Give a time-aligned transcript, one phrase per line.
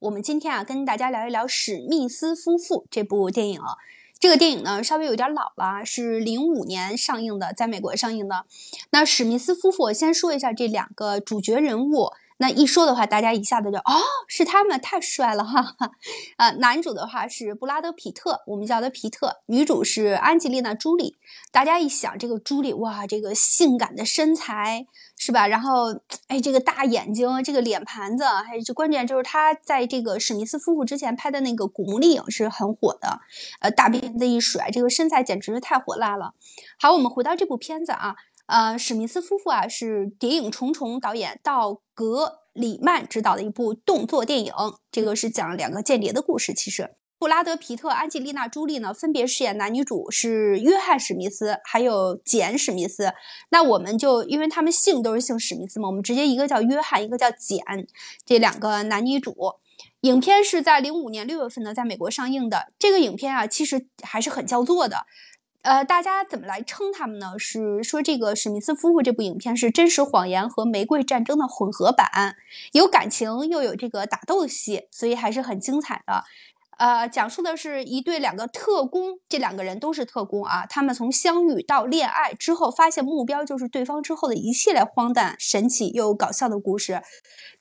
[0.00, 3.60] 我们今天啊，跟大家聊一聊史密斯夫妇这部电影。
[4.18, 8.46] 这个电影呢，稍微有点老了，是零五年上映的，在美国上映的。
[8.92, 12.12] 那史密斯夫妇，先说一下这两个主角人物。
[12.40, 15.76] 那一说的话，大家一下子就哦，是他们，太帅了哈！
[16.38, 21.18] 啊，男主的话是布拉德皮特，我们叫他皮特；女主是安吉丽娜朱莉。
[21.52, 24.86] 大家一想，这个朱莉，哇，这个性感的身材
[25.18, 25.46] 是吧？
[25.46, 33.20] 然后，哎，这个大眼睛，这个脸盘子，还有就关键就是她在这个史密斯夫妇之前拍的那个《古墓丽影》是很火的，
[33.60, 36.32] 呃，大辫子一甩，这个身材简直是太火辣了。
[36.78, 38.16] 好，我们回到这部片子啊。
[38.50, 44.52] 呃，史密斯夫妇啊，是《谍影重重》导演道格·里曼执导的一部动作电影。
[44.90, 46.52] 这个是讲两个间谍的故事。
[46.52, 53.12] 其实，布拉德·皮特、安吉丽娜·朱莉呢，分别饰演男女主是约翰·史密斯还有简·史密斯。
[53.50, 57.62] 那我们就因为他们姓都是姓史密斯嘛，我们直接一个叫约翰，一个叫简，
[58.26, 59.36] 这两个男女主。
[60.00, 62.72] 影片是在零五年六月份呢，在美国上映的。
[62.78, 65.06] 这个影片啊，其实还是很叫座的。
[65.62, 67.38] 呃，大家怎么来称他们呢？
[67.38, 72.36] 是说这个史密斯夫妇这部影片是真实谎言和玫瑰战争的混合版，
[72.72, 76.24] 有感情又有这个打斗戏，所以还是很精彩的。
[76.78, 87.02] 呃，讲述的是一对两个特工，这两个人都是特工啊，他们从相遇到恋爱之后，发现目标就是对方之后的一系列荒诞、神奇又搞笑的故事。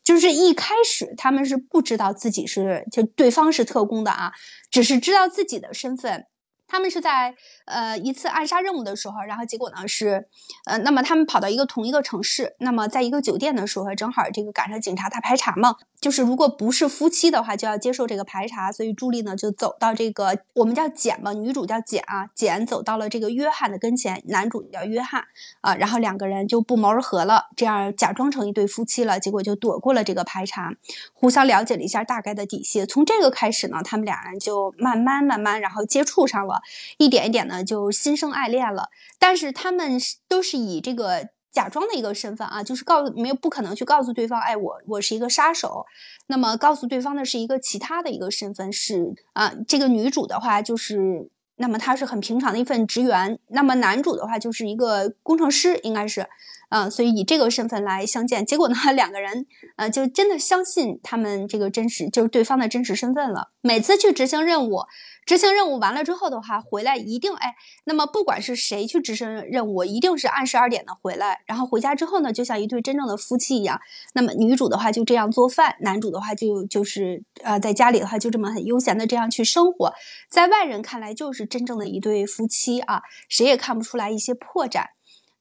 [0.06, 4.32] 就是一开始他们是不知道自己是就对方是特工的啊，
[4.72, 6.26] 只是知道自己的身份。
[6.70, 10.30] 他们是在呃一次暗杀任务的时候，然后结果呢是，
[10.66, 15.76] 呃，那么他们跑到一个同一个城市，那么在一个酒店的时候，正好这个赶上警察大排查嘛。
[16.02, 25.26] 就是如果不是夫妻的话，就要接受这个排查，所以朱莉呢就走到这个我们叫简嘛，女主叫简啊，简走到了这个约翰的跟前，男主叫约翰
[25.62, 30.74] 啊，然后两个人就不谋而合了，这样假装成一对夫妻了，结果就躲过了这个排查，
[31.14, 36.62] 互相了解了一下大概的底细，从这个开始呢，他们俩人就慢慢慢慢然后接触上了，
[36.98, 38.90] 一点一点呢就心生爱恋了，
[39.20, 41.30] 但是他们都是以这个。
[41.52, 45.86] 假装的一个身份啊，就是告没有不可能去告诉对方，哎，我我是一个杀手。
[46.28, 53.40] 那么告诉对方的是一个其他的一个身份，是啊，这个女主的话就是，那么她是很平常的一份职员。
[53.48, 56.28] 那么男主的话就是一个工程师，应该是，
[56.70, 58.46] 嗯，所以以这个身份来相见。
[58.46, 63.50] 结果呢， 两个人呃就真的相信他们这个真实，就是对方的真实身份了。
[63.62, 64.84] 每次去执行任务。
[65.30, 67.54] 执行任务完了之后的话，回来一定哎，
[67.84, 71.44] 那么不管是谁去执行任务，一定是按时二点的回来。
[71.46, 73.80] 然后回家之后呢，就像一对真正的夫妻一样。
[74.16, 79.94] 那么女主的话就这样做饭，男主的话就就是呃在家里的话就这么很悠闲的这样去生活，
[80.32, 84.86] 在外人看来就是真正的一对夫妻啊，谁也看不出来一些破绽。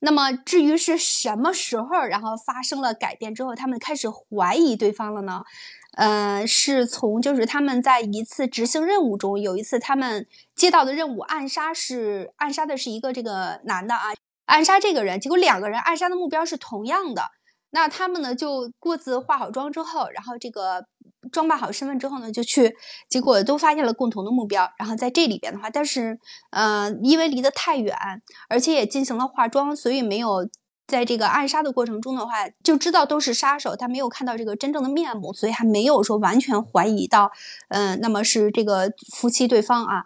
[0.01, 5.43] 那么至于是什么时候，然后发生了改变之后，他们开始怀疑对方了呢？
[5.99, 14.15] 呃，是从就是他们在一次执行任务中，有一次他们接到的任务暗杀是暗杀的是一个这个男的啊，
[14.47, 17.23] 暗杀这个人，结果两个人暗杀的目标是同样的，
[17.71, 20.87] 那他们呢就各自化好妆之后，然后这个
[21.33, 22.77] 装扮好身份之后呢，就去，
[23.09, 26.17] 结果都发现了共同的目标，然后在这里边的话，但是
[26.53, 27.97] 呃，因为离得太远，
[28.49, 30.49] 而且也进行了化妆，所以没有。
[30.89, 37.31] 在这个暗杀的过程中的话，就知道都是杀手，他没有看到这个真正的面目，所以还没有说完全怀疑到，
[37.69, 40.05] 嗯，那么是这个夫妻对方啊，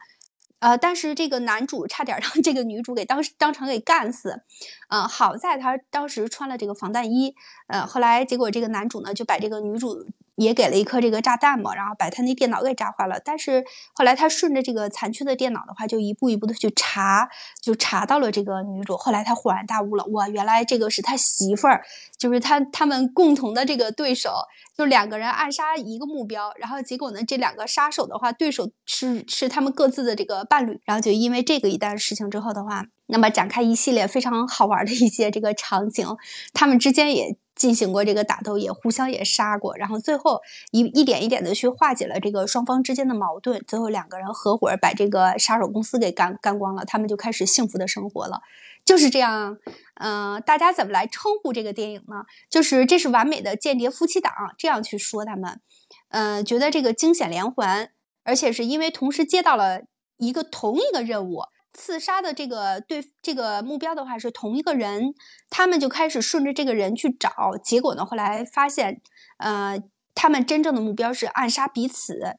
[0.58, 4.42] 呃，但是这个男主差点让这个女主给当当场给干死，
[4.88, 7.34] 嗯，好在他当时穿了这个防弹衣，
[7.68, 10.06] 呃，后来结果这个男主呢就把这个女主。
[10.36, 13.20] 也给了一颗这个炸弹嘛，然后把他那电脑给炸坏了。
[13.24, 17.28] 但是后来他顺着这个残缺的电脑的话，就一步一步的去查，
[17.62, 18.96] 就查到了这个女主。
[18.96, 21.82] 后来他恍然大悟了，哇，原来这个是他媳妇儿，
[22.18, 24.34] 就是他他们共同的这个对手，
[24.76, 26.52] 就两个人暗杀一个目标。
[26.58, 30.80] 然后结果呢，这两个杀手的话，对手是是他们各自的这个伴侣。
[30.84, 36.06] 然后就因为这个一旦事情之后的话，那么展开一系列非常好玩的一些这个场景，
[36.54, 37.36] 他们之间也。
[37.54, 40.40] 进行过这个打斗，也互相也杀过，然后最后
[40.70, 48.40] 一一点一点的去化解了这个双方之间的矛盾，最后两个人合伙把这个杀手公司给干干光了，他们就开始幸福的生活了，
[48.84, 49.58] 就是这样。
[49.94, 52.24] 嗯，大家怎么来称呼这个电影呢？
[52.50, 55.60] 就是这是完美的间谍夫妻档，这样去说他们。
[56.08, 57.90] 嗯，觉得这个惊险连环，
[58.24, 59.82] 而且是因为同时接到了
[60.16, 61.42] 一个同一个任务。
[61.72, 65.14] 刺杀的这个对这个目标的话是同一个人，
[65.50, 69.00] 他们就开始顺着这个人去找，结果呢，后来发现，
[69.38, 69.82] 呃，
[70.14, 72.36] 他们真正的目标是暗杀彼此。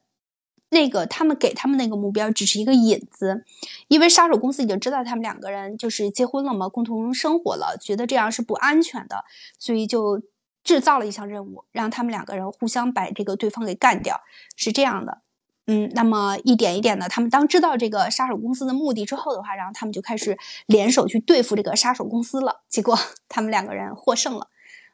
[0.70, 3.44] 那个他们给他们那个目标只是一个引子，
[3.86, 9.24] 因为杀手公司已经知道他们两个人就是结婚了嘛，共同生活了，觉得这样是不安全的，
[9.56, 10.20] 所以就
[10.64, 14.20] 制造了一项任务，让他们两个人互相把这个对方给干掉，
[14.56, 15.23] 是这样的。
[15.66, 22.62] 嗯，那么一点一点的，他们当知道这个杀手公司的目的之后的话，然后他们就开始联手去对付这个杀手公司了。
[22.68, 22.98] 结果
[23.30, 24.48] 他们两个人获胜了，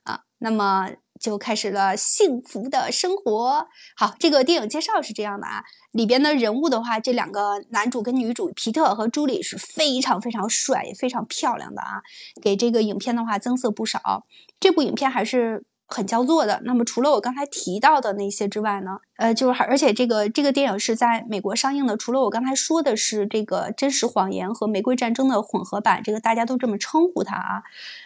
[0.05, 3.67] 啊，那么就开始了幸福的生活。
[3.97, 12.03] 好，这个电影介绍是这样的啊，里边的人物的话，这两个男主跟女主皮特和朱莉是非常非常帅也、非常漂亮的啊，
[12.41, 14.25] 给这个影片的话增色不少。
[14.61, 15.65] 这部影片还是。
[15.93, 16.61] 很焦作的。
[16.63, 21.95] 那么除了我刚才提到的那些之外呢，呃，就是而且这个这个电影是在美国上映的。
[21.95, 27.63] 除了我刚才说的是这个真实谎言和玫瑰战争的混合版，这个大家都这么称呼它啊，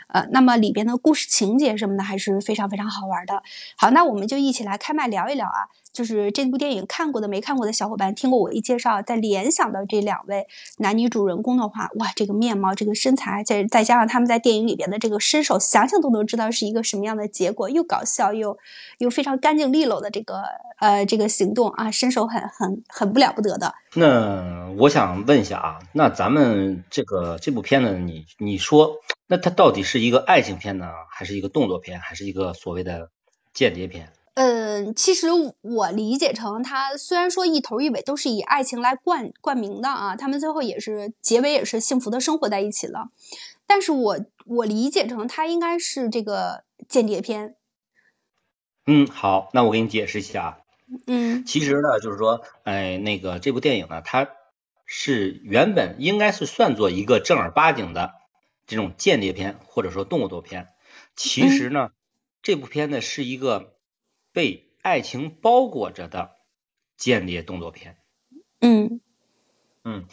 [0.09, 3.45] 呃，那么里边的故事情节什么的还是非常非常好玩的。
[3.77, 5.71] 好，那我们就一起来开麦聊一聊啊。
[5.93, 18.59] 就是这部电影看过的没看过的小伙伴，听过我一介绍，再联想到这两位男女主人公的话，哇，这个面貌，这个身材，再再加上他们在电影里边的这个身手，想想都能知道是一个什么样的结果，又搞笑又
[18.99, 20.43] 又非常干净利落的这个
[20.81, 23.75] 呃这个行动啊，身手很很很不了不得的。
[23.95, 28.97] 那我想问一下啊，那咱们这个这部片呢，你你说，
[29.27, 33.11] 那它到底是一个爱情片呢，还是一个动作片，还是一个所谓的
[33.53, 34.13] 间谍片？
[34.35, 35.29] 嗯，其实
[35.61, 43.11] 我理解成，它虽然说一头一尾都是以爱情来冠冠名的啊，他们最后也是结尾也是幸福的生活在一起了，
[43.65, 47.55] 但是我我理解成，它应该是这个间谍片。
[48.87, 50.64] 嗯，好，那我给你解释一下。
[51.07, 54.29] 嗯，其实呢，就是说，哎，那个这部电影呢，它
[54.87, 58.15] 是原本应该是算作一个正儿八经的
[58.67, 60.69] 这种间谍片或者说动作片，
[61.17, 61.91] 其实呢，
[62.43, 63.73] 这部片呢是一个。
[64.35, 66.33] 被爱情包裹着的
[66.97, 67.99] 间谍动作片，
[68.59, 69.01] 嗯。
[69.85, 70.07] 嗯，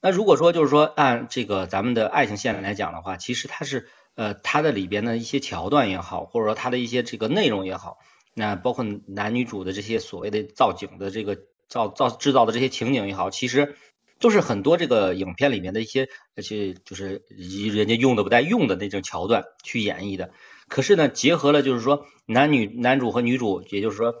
[0.00, 7.98] 那如果说就是说按这个咱们的爱情线来讲的话，其实它是呃它的里边的一些桥段也好，或者说它的一些这个内容也好，
[8.38, 11.36] 那包括男女主的这些所谓的造景的这个
[11.68, 13.74] 造造制造的这些情景也好，其实
[14.20, 20.30] 都是很多这个影片里面的一些而且就是以人家用的不带用的那种桥段去演绎的。
[20.68, 24.14] 可是呢，结合了就是说男女男主和女主，也就是说，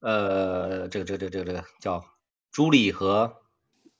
[0.00, 2.04] 呃，这个这个这个这个这个叫
[2.50, 3.36] 朱莉和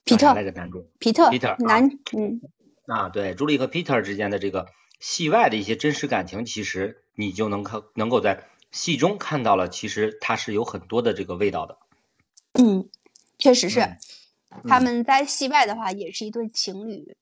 [0.03, 1.87] 皮特来着男主皮特皮特男
[2.17, 2.41] 嗯
[2.87, 4.67] 啊对，朱莉和皮特之间的这个
[4.99, 11.77] 戏外的一些真实感情，其实你就能看能够在戏中看到了，其实它是有很多的这个味道的。
[12.53, 12.89] 嗯，
[13.37, 13.97] 确实是，
[14.67, 17.15] 他们在戏外的话也是一对情侣，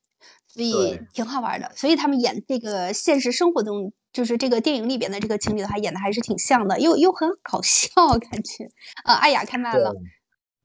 [0.48, 1.72] 所以挺好玩的。
[1.76, 3.94] 所以他们演这个现实生活中。
[4.12, 8.68] 就是这个电影里边的这个情侣的话，演的还是挺像的，又又很搞笑，感觉
[9.04, 9.94] 啊，艾雅开麦了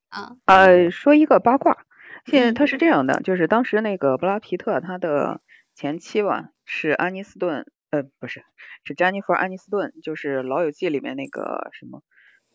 [0.08, 0.32] 啊。
[0.46, 1.84] 呃，说一个八卦，
[2.24, 5.42] 现在他是这样的，就是当时那个布拉皮特他的
[5.74, 8.42] 前妻吧，是安妮斯顿，呃，不是，
[8.84, 12.00] 是詹妮弗安妮斯顿，就是《老友记》里面那个什么，《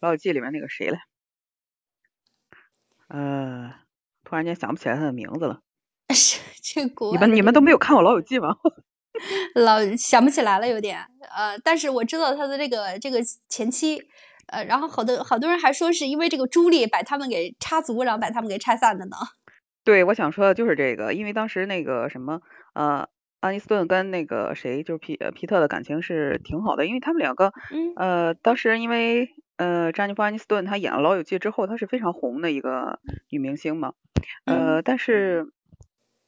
[0.02, 1.00] 老友记》里面那个谁来？
[3.08, 3.74] 呃，
[4.26, 5.62] 突然间想不起来他的名字了。
[6.14, 7.14] 是这国？
[7.14, 8.58] 你们你们都没有看过《老友记》吗？
[9.56, 11.00] 老想不起来了，有点
[11.34, 13.98] 呃，但是我知道他的这个这个前妻，
[14.48, 19.16] 呃，然后好多好多人还说是因为这个朱莉把他们给插足，然后把他们给拆散的呢。
[19.86, 22.42] 对，我想说的就是这个，因为当时那个什么
[22.74, 23.08] 呃，
[23.40, 27.54] 安妮斯顿跟那个谁就是皮皮特的感情是挺好的，因为他们两个，
[27.96, 33.00] 呃，当时因为呃，詹妮弗安妮斯顿她演了《老友记》之后，她是非常红的一个
[33.30, 33.94] 女明星嘛，
[34.46, 35.52] 呃，但是。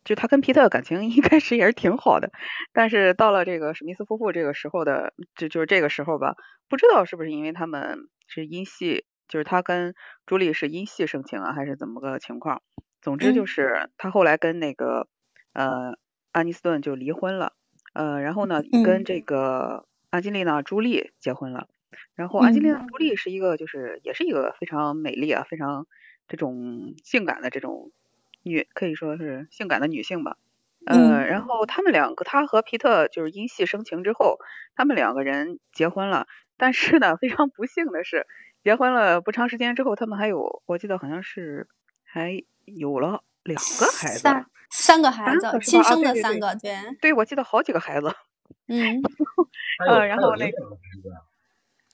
[0.03, 2.31] 就她跟皮特的感情 一开始也是挺好的，
[2.73, 6.35] 但是到了这个史密斯夫妇这个时候的，就就是这个时候吧，
[6.67, 9.93] 不知道是不是因为他们是因戏，就是他跟
[10.25, 12.63] 朱莉是因戏生情啊，还是怎么个情况？
[12.99, 15.07] 总之就是他后来跟那个
[15.53, 15.93] 呃
[16.31, 17.53] 安妮斯顿就离婚了，
[17.93, 21.67] 呃，然后呢跟这个安吉丽娜朱莉结婚了，
[22.15, 25.87] 然后安吉丽娜朱莉是一个就是也是一个非常美丽啊，非常
[26.27, 27.91] 这种性感的这种。
[28.43, 30.35] 女可以说是性感的女性吧，
[30.87, 34.39] 呃，然后他们两个，他和皮特就是因戏生情之后，
[34.73, 36.25] 他们两个人结婚了，
[36.57, 38.25] 但是呢，非常不幸的是，
[38.63, 41.67] 结婚了不长时间之后，他们还有，我记得好像是
[42.03, 44.27] 还有了两个孩子，
[44.71, 48.13] 三三个孩子，亲生的三个，对，对我记得好几个孩子，
[48.67, 49.01] 嗯，
[49.87, 50.57] 呃，然后那个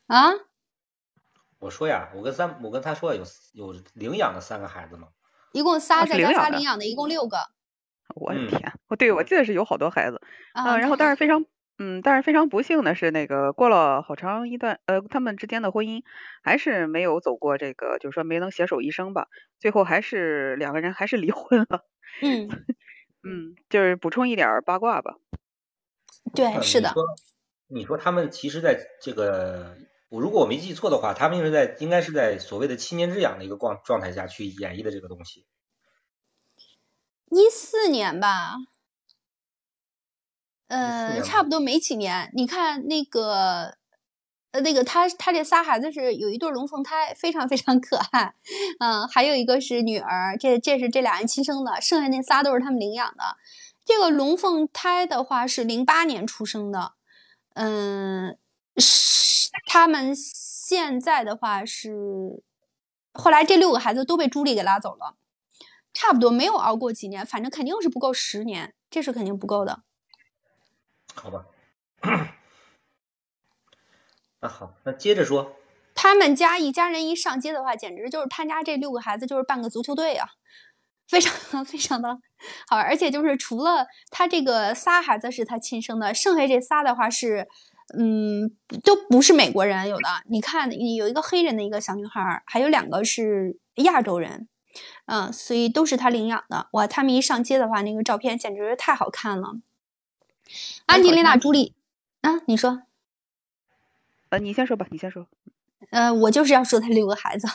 [0.07, 0.31] 啊，
[1.59, 5.07] 我说呀，我跟三，我跟他说有有领养的三个孩子嘛？
[5.51, 7.37] 一共仨，再加仨领养的，一共六个。
[8.15, 10.21] 我的天，我对我记得是有好多孩子，
[10.53, 11.43] 啊，然后但是非常，
[11.79, 16.01] 嗯，但是非常不幸的是，那个过了好长一段，呃，他们之间的婚姻
[16.41, 19.27] 还是没有走过这个，就是说没能携手一生吧，
[19.59, 21.85] 最后还是两个人还是离婚了。
[22.21, 22.47] 嗯
[23.23, 25.15] 嗯，就是补充一点八卦吧。
[26.33, 26.93] 对，是的。
[27.67, 29.77] 你说他们其实在这个，
[30.09, 35.45] 我如果我没记错的话，他们是在应该是在所谓的七年之痒的一个状状态下去演绎的这个东西。
[37.29, 38.55] 一四年吧，
[40.67, 42.29] 呃，差不多没几年。
[42.33, 43.77] 你看那个，
[44.51, 48.33] 呃，那个他他这仨孩子是有一对龙凤胎，非常非常可爱。
[48.79, 53.37] 嗯，还有一个是女儿，这这是这俩人亲生的，剩下那仨都是他们领养的。
[53.85, 56.93] 这个龙凤胎的话是零八年出生的。
[57.53, 58.37] 嗯，
[58.75, 62.43] 是他们现在的话是，
[63.13, 65.15] 后来这六个孩子都被朱莉给拉走了，
[65.93, 69.83] 差不多没有熬过几年，反正肯定是不够十年，这是肯定不够的。
[71.19, 71.45] 好吧，
[74.39, 75.55] 那好，那接着说，
[75.95, 80.27] 他们家一家人一上街的话，简直就是他家这六个孩子就是半个足球队啊，
[81.09, 82.19] 非常 非常的。
[82.69, 87.47] 好，而且就是除了他这个仨孩子是他亲生的，剩下这仨的话是，
[87.97, 89.89] 嗯，都不是美国人。
[89.89, 94.47] 有的，你看，有一个黑人的一个小女孩，还有两个是亚洲人，
[95.07, 96.69] 嗯，所以都是他领养的。
[96.73, 99.55] 哇，他们一上街的话，那个照片简直是太好看了。
[100.85, 101.73] 安吉丽娜·朱莉，
[102.21, 102.83] 啊，你说，
[104.29, 105.27] 呃，你先说吧，你先说。
[105.91, 107.47] 呃，我就是要说他六个孩子，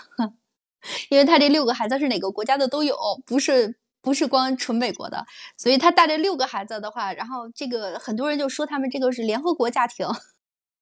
[1.11, 2.97] 因为他这六个孩子是哪个国家的都有，
[3.27, 3.77] 不是。
[4.05, 5.25] 不是光纯美国的，
[5.57, 10.09] 所以他带着六个孩子的话，然后这个很多人就说他们这个是联合国家庭，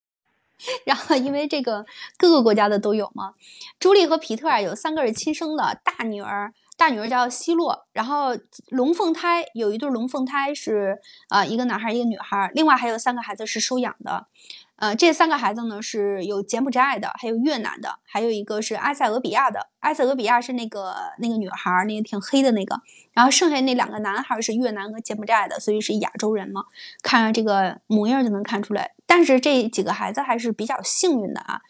[0.86, 1.84] 然后因为这个
[2.16, 3.34] 各个国家的都有嘛。
[3.78, 8.30] 朱莉和皮特啊有三个是亲生的，大女儿大女儿叫希洛，然后
[8.70, 14.28] 龙凤胎有一对龙凤胎是啊一个男孩一个女孩，另外还有三个孩子是收养的。
[14.76, 19.66] 呃，这三个孩子呢是有柬埔寨的，还有越南的，还有一个是埃塞俄比亚的。
[19.80, 22.80] 埃塞俄比亚是那个那个女孩，那个挺黑的那个。
[23.12, 26.64] 然后剩下那两个男孩是越南和柬埔寨的，所以是亚洲人嘛。
[27.02, 28.92] 看这个模样就能看出来。
[29.04, 31.60] 但是这几个孩子还是比较幸运的啊。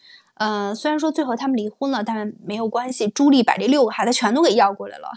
[0.41, 3.07] 呃，虽然说最后他们离婚了，但没有关系。
[3.07, 5.11] 朱莉把这六个孩子全都给要过来了。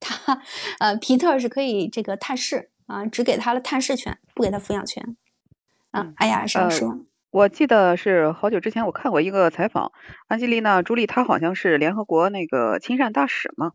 [0.00, 0.40] 他
[0.78, 5.18] 呃，皮特是可以这个探视啊，只给他了探视权，不给他抚养权。
[5.90, 7.00] 啊，哎呀，少说。
[7.30, 9.92] 我记得是好久之前我看过一个采访，
[10.28, 13.72] 安吉丽娜·朱莉她好像是联合国那个亲善大使嘛，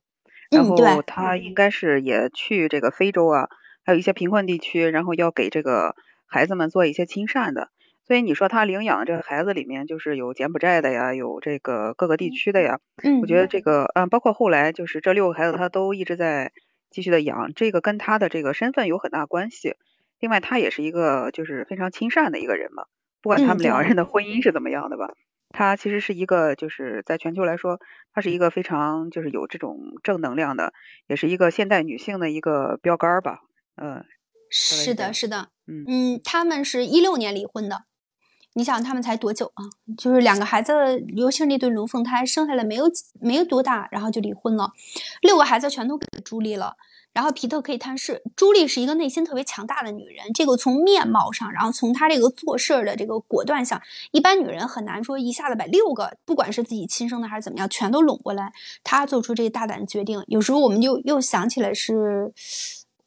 [0.50, 3.48] 然后她应该是也去这个非洲啊，
[3.86, 5.96] 还有一些贫困地区，然后要给这个
[6.26, 7.70] 孩子们做一些亲善的。
[8.08, 12.80] 所以你说他领养的这个孩子里面，就是有柬埔寨的呀，有这个各个地区的呀。
[13.04, 16.52] 嗯，我觉得这个嗯，包括后来就是这六个孩子，他都一直在
[16.92, 19.76] 继续的养，这个跟他的这个身份有很大关系。
[20.20, 22.86] 另外，他也是一个就是非常亲善的一个人嘛。
[23.22, 25.10] 不管他们两个人的婚姻是怎么样的吧，
[25.50, 27.80] 他其实是一个，就是在全球来说，
[28.14, 30.74] 他是一个非常就是有这种正能量的，
[31.08, 33.40] 也是一个现代女性的一个标杆吧。
[33.82, 34.06] 嗯，
[34.52, 37.86] 是的，是的，嗯嗯，他们是一六年离婚的，
[38.58, 39.64] 你想他们才多久啊？
[39.98, 40.74] 就是两个孩子，
[41.16, 42.86] 尤其是那对龙凤胎生下来没有
[43.20, 44.72] 没有多大，然后就离婚了，
[45.22, 46.78] 六个孩子全都给朱莉了。
[47.12, 50.34] 然后皮特可以探视，朱莉是一个内心特别强大的女人。
[50.34, 53.82] 这个从面貌上，然后从她这个做事儿的这个果断上，
[54.12, 58.52] 一般女人很难说一下子把六个，不管是自己亲生的还是怎么样，全都拢过来。
[58.84, 62.34] 她做出这个大胆的决定，有时候我们就又想起来是，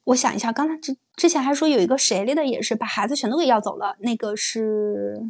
[0.05, 5.21] 我想一下，刚才之之前还说有一个谁来的，也是把孩子全都给要走了，那个是，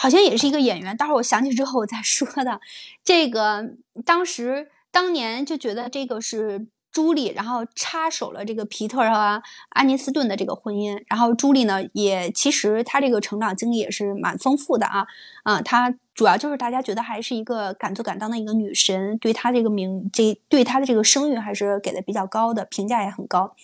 [0.00, 0.96] 好像也是一个演员。
[0.96, 2.60] 待会儿我想起之后我再说的。
[3.04, 6.68] 这个当时当年就觉得这个是。
[6.92, 11.00] 朱莉，然后插手了这个皮特和安妮斯顿的这个婚姻。
[11.06, 15.06] 然后朱莉呢，也其实她这个成长经历也是蛮丰富的啊，
[15.44, 23.54] 啊，她主要就是大家觉得还是一个敢做敢当的一个女神，对她这个名，这对她的这个声誉还是给的比较高的，评价也很高。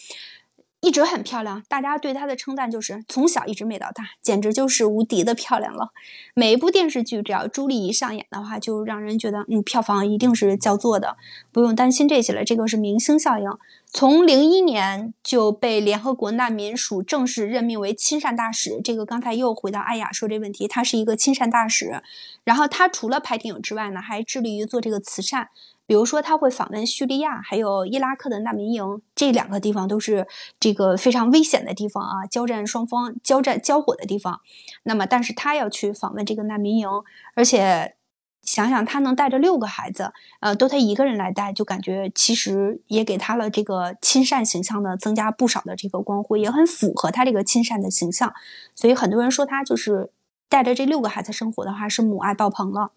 [0.87, 5.90] 一直很漂亮，大家对她的称赞就是从小一直美到大，简直就是无敌的漂亮了。
[6.33, 11.16] 每一部电视剧只要朱莉一上演的话，就让人觉得嗯，票房一定是叫座的，
[11.50, 12.45] 不用担心这些了。
[12.45, 13.50] 这个是明星效应。
[13.88, 18.81] 从零一年就被联合国难民署正式任命为亲善大使。
[18.85, 22.00] 这个刚才又回到艾雅说这问题，他是一个亲善大使。
[22.45, 25.49] 然后他除了拍电影之外呢，还致力于做这个慈善。
[25.87, 30.26] 比如说，他会访问叙利亚，还有伊拉克的难民营，这两个地方都是
[30.59, 34.40] 这个非常危险的地方啊，交战双方交战交火的地方。
[34.83, 36.88] 那么，但是他要去访问这个难民营，
[37.35, 37.95] 而且
[38.43, 48.35] 想想他能带着六个孩子，呃，都他一个人来带，就感觉其实也给他了这个亲善形象的增加不少的这个光辉，也很符合他这个亲善的形象。
[48.75, 50.11] 所以很多人说他就是
[50.49, 52.90] 带着这六个孩子生活的话，是母爱爆棚了。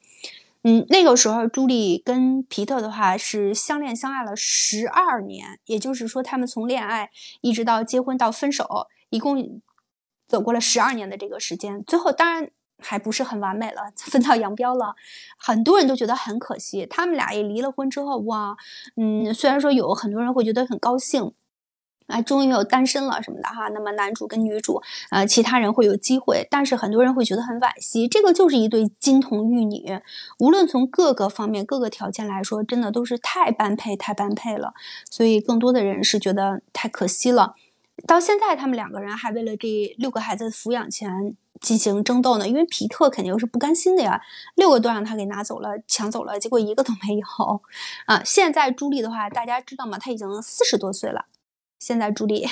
[0.64, 8.68] 嗯，那个时候朱莉跟皮特的话是相恋相爱了十二年，也就是说他们从恋爱一直到结婚到分手，
[9.10, 9.62] 一共
[10.28, 14.96] 走过了十二年的这个时间，最后当然还不是很完美了， 分道扬镳了。
[15.38, 16.86] 很多人都觉得很可惜。
[16.86, 18.58] 他们俩也离了婚之后，哇，
[18.98, 21.34] 嗯，虽然说有很多人会觉得很高兴。
[22.10, 28.08] 啊，终于有单身了什么的哈，那么男主跟女主，呃，其他人会有机会，但是很多人会觉得很惋惜。
[28.08, 30.02] 这个就是一对金童玉女，
[30.40, 34.74] 无论从各个方面、各个条件来说，真的都是太般配、太般配了。
[35.10, 37.56] 所以更多的人是觉得太可惜了。
[38.08, 44.22] 到现在，他们两个人还为了这六个孩子的抚养权进行争斗呢，因为皮特肯定是不甘心的呀，
[44.56, 47.62] 六个都让他给拿走了、抢走了，结果一个都没有。
[48.08, 49.98] 啊，现在朱莉的话，大家知道吗？
[50.00, 51.26] 他已经四十多岁了。
[51.80, 52.46] 现在朱莉，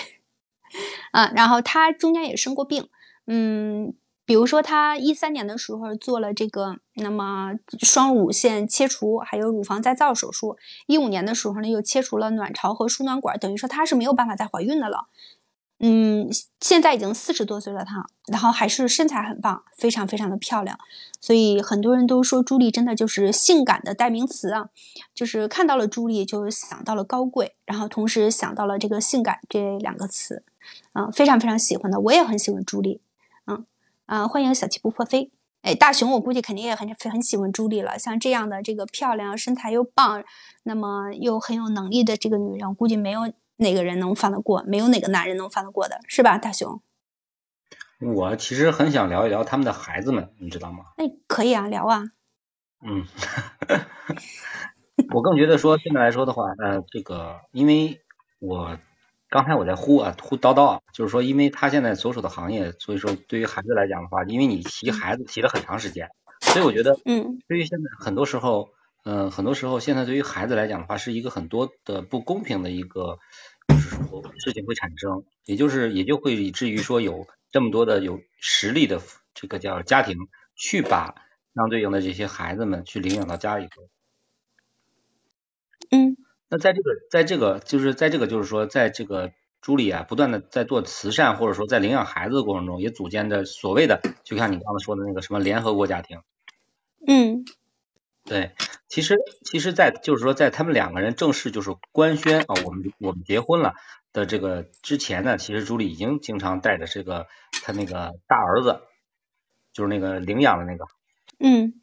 [1.12, 2.90] 嗯，然后她中间也生过病，
[3.28, 3.94] 嗯，
[4.26, 10.58] 比如说她一三年的时候做了这个，那么双乳腺切除，还有乳房再造手术，
[10.88, 15.08] 一五年的时候呢又切除了卵巢和输卵管，等于说她是没有办法再怀孕的了。
[15.80, 16.28] 嗯，
[16.60, 20.76] 现在已经四十多岁了，她，然后还是身材很棒，非常非常的漂亮，
[21.22, 24.70] 所以很多人都说朱莉真的就是性感的代名词啊，
[25.14, 30.44] 就是看到了朱莉就想到了高贵，然后同时想到了这个性感这两个词，
[30.94, 33.00] 嗯，非常非常喜欢的，我也很喜欢朱莉，
[33.46, 33.64] 嗯
[34.08, 35.30] 啊，欢迎小气不破飞，
[35.62, 40.24] 哎，大熊我估计肯定也很很喜欢朱莉了，像这样的这个漂亮、身材又棒，
[40.64, 43.32] 那么又很有能力的这个女人，估计没有。
[43.58, 44.64] 哪个人能放得过？
[44.68, 46.82] 没有哪个男人能放得过的，是吧，大熊？
[48.00, 50.86] 我其实很想聊一聊他们的孩子们，你知道吗？
[50.98, 52.04] 哎，可以啊，聊啊。
[52.86, 53.06] 嗯，
[55.14, 58.00] 我更觉得说现在来说的话，呃，这个，因为
[58.40, 58.78] 我
[59.30, 66.10] 刚才我在呼啊呼叨叨啊，就是说，因为他现在所属的行业，所以说对于孩子来讲的话，因为你提孩子提了很长时间，
[66.42, 68.70] 所以我觉得，嗯，对于现在很多时候。
[69.10, 73.20] 嗯，很多时候现在对于孩子来讲的话，是一个很多的不公平的一个，
[73.70, 79.02] 就是说事情会产生，也就是也就会以至于说有这么多的有实力的
[79.34, 80.18] 这个叫家庭
[80.58, 81.16] 去把
[81.56, 83.88] 相对应的这些孩子们去领养到家里头。
[85.90, 86.18] 嗯，
[86.50, 96.20] 那在这个在这个就是在这个就是说在这个朱莉啊不断的在做慈善或者说在领养孩子的过程中，也组建着所谓的就像你刚才说的那个什么联合国家庭。
[97.08, 97.46] 嗯。
[98.28, 98.52] 对，
[98.90, 103.74] 其实其实，在就是说，在他们两个人正式就是官宣啊，我们我们结婚了
[104.12, 107.28] 的这个之前呢，其实朱莉已经经常带着这个
[107.64, 108.82] 他那个大儿子，
[109.72, 110.86] 就是那个领养的那个，
[111.40, 111.74] 嗯。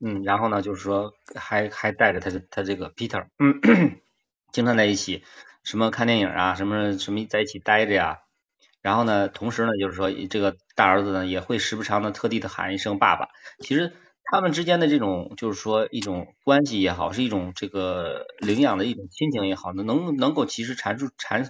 [0.00, 3.60] 嗯，然后呢，就是说还还带着他他这个 Peter，嗯，
[4.52, 5.24] 经常在一起
[5.64, 8.18] 什么看电影啊，什么什么在一起待着呀，
[8.80, 13.28] 然后呢，同时呢，就是说这个大儿子呢也会时不常的特地的喊一声爸爸，
[13.60, 13.94] 其实。
[14.30, 21.48] 他们之间的这种，就是说一种关系也好，是一种这个领养的一种亲情也好，能能能够其实阐述阐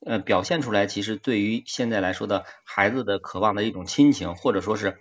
[0.00, 4.98] 呃表现出来，其实对于现在来说的孩子的渴望的一种亲情，或者说是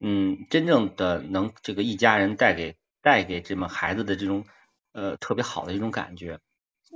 [0.00, 4.44] 嗯真正的能这个一家人带给带给这么孩子的这种
[4.92, 6.40] 呃特别好的一种感觉，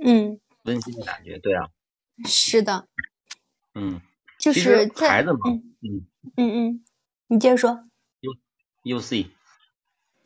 [0.03, 1.69] 嗯，温馨的感觉，对啊，
[2.27, 2.87] 是的，
[3.73, 4.01] 嗯，
[4.37, 6.05] 就是孩子嘛，嗯嗯。
[6.37, 6.83] 嗯，
[7.27, 7.85] 你接着说。
[8.83, 9.27] U C。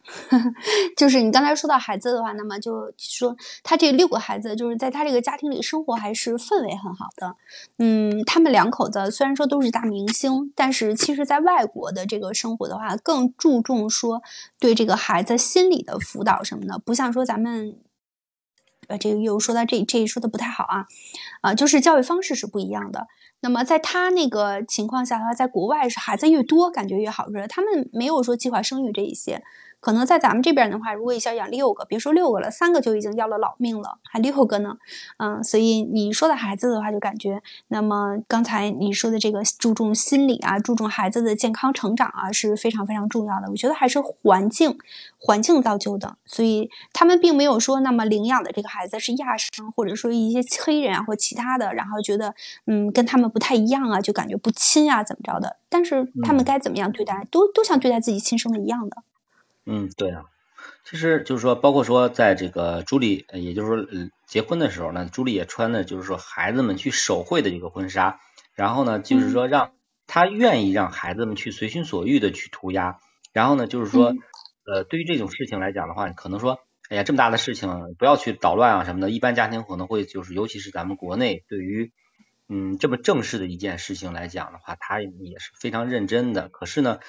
[0.95, 7.35] 就是你刚才说到孩子的话，那么就说他这六个孩子，就是在他这个家庭里生活还是氛围很好的。
[7.79, 14.21] 嗯，他们两口子虽然说都是大明星，但是其实在外国的这个生活的话，更注重说
[14.59, 17.79] 对这个孩子心理的辅导什么的，不像说咱们，
[18.87, 20.85] 呃，这个又说到这这说的不太好啊，
[21.41, 23.07] 啊，就是教育方式是不一样的。
[23.41, 29.43] 那么在他那个情况下的话，在国外是孩子越多感觉越好，是他们没有说计划生育这一些。
[29.85, 34.77] 可能在咱们这边的话，如果一下养六个，别说六个了，三个就已经要了老命了，还六个呢，
[35.17, 43.47] 嗯，所以你说的孩子的话，就感觉，那么刚才你说的这个注重心理啊，注重孩子的健康成长啊，是非常非常重要的。
[43.51, 44.75] 我觉得还是环境，
[45.19, 52.33] 环境造就的，所以他们并没有说那么领养的这个孩子是亚生，或者说一些黑人啊或其他的，然后觉得
[52.65, 55.57] 嗯跟他们不太一样啊，就感觉不亲啊怎么着的。
[55.69, 59.03] 但是他们该怎么样对待，都都像对待自己亲生的一样的。
[59.65, 60.25] 嗯，对啊，
[60.83, 68.19] 其实就是说，包括说，在这个朱莉，也就是说，嗯结婚的时候呢，朱莉也穿的就是说孩子们去手绘的这个婚纱，
[68.53, 69.71] 然后呢，就是说让
[70.05, 72.99] 她愿意让孩子们去随心所欲的去涂鸦，
[73.33, 74.13] 然后呢，就是说，
[74.65, 81.91] 呃，对于这种事情来讲的话，可能说，哎呀，这么大的事情不要去捣乱啊什么的，一般家庭可能会就是，尤其是咱们国内，对于
[82.47, 86.99] 嗯这么正式的一件事情来讲的话，他也是非常认真的，可是呢。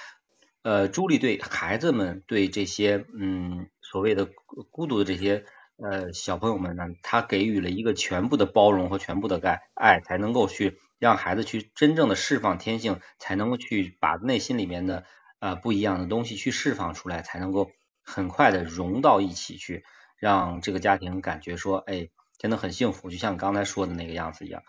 [0.67, 4.29] 呃，朱莉对孩子们，对这些嗯所谓的
[4.73, 5.45] 孤独的这些
[5.77, 15.05] 呃小朋友们呢，他给予了一个全部的包容和全部的爱，爱才能够去让孩子去真正的释放天性，才能够去把内心里面的
[15.39, 17.71] 呃不一样的东西去释放出来，才能够
[18.03, 19.85] 很快的融到一起去，
[20.19, 24.65] 让这个家庭感觉说，哎，真的很幸福，就像刚才说的那个样子一样。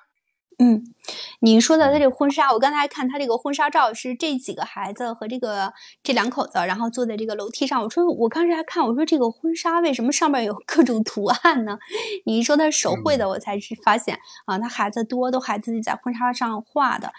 [0.59, 0.83] 嗯，
[1.41, 7.83] 你说的他这个婚纱，我刚才看他这个婚纱照是这几个孩子和这个这两口子，然后坐在这个楼梯上。
[7.83, 11.77] 我说我刚才还看，我说这个婚纱为什么上面有各种图案呢？
[12.25, 17.13] 你一说他手绘的，我才是发现啊，他孩子多都孩子自己在婚纱上画的。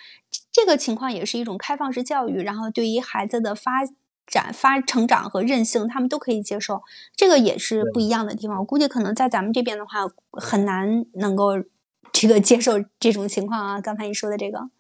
[0.51, 3.70] 这个情况也是一种开放式教育，然后对于孩子的发
[4.27, 6.83] 展、发成长和韧性，他们都可以接受。
[7.14, 8.59] 这个也是不一样的地方。
[8.59, 10.01] 我估计可能在咱们这边的话，
[10.33, 11.53] 很难能够。
[12.13, 14.71] 这个接受这种情况啊，刚才你说的这个，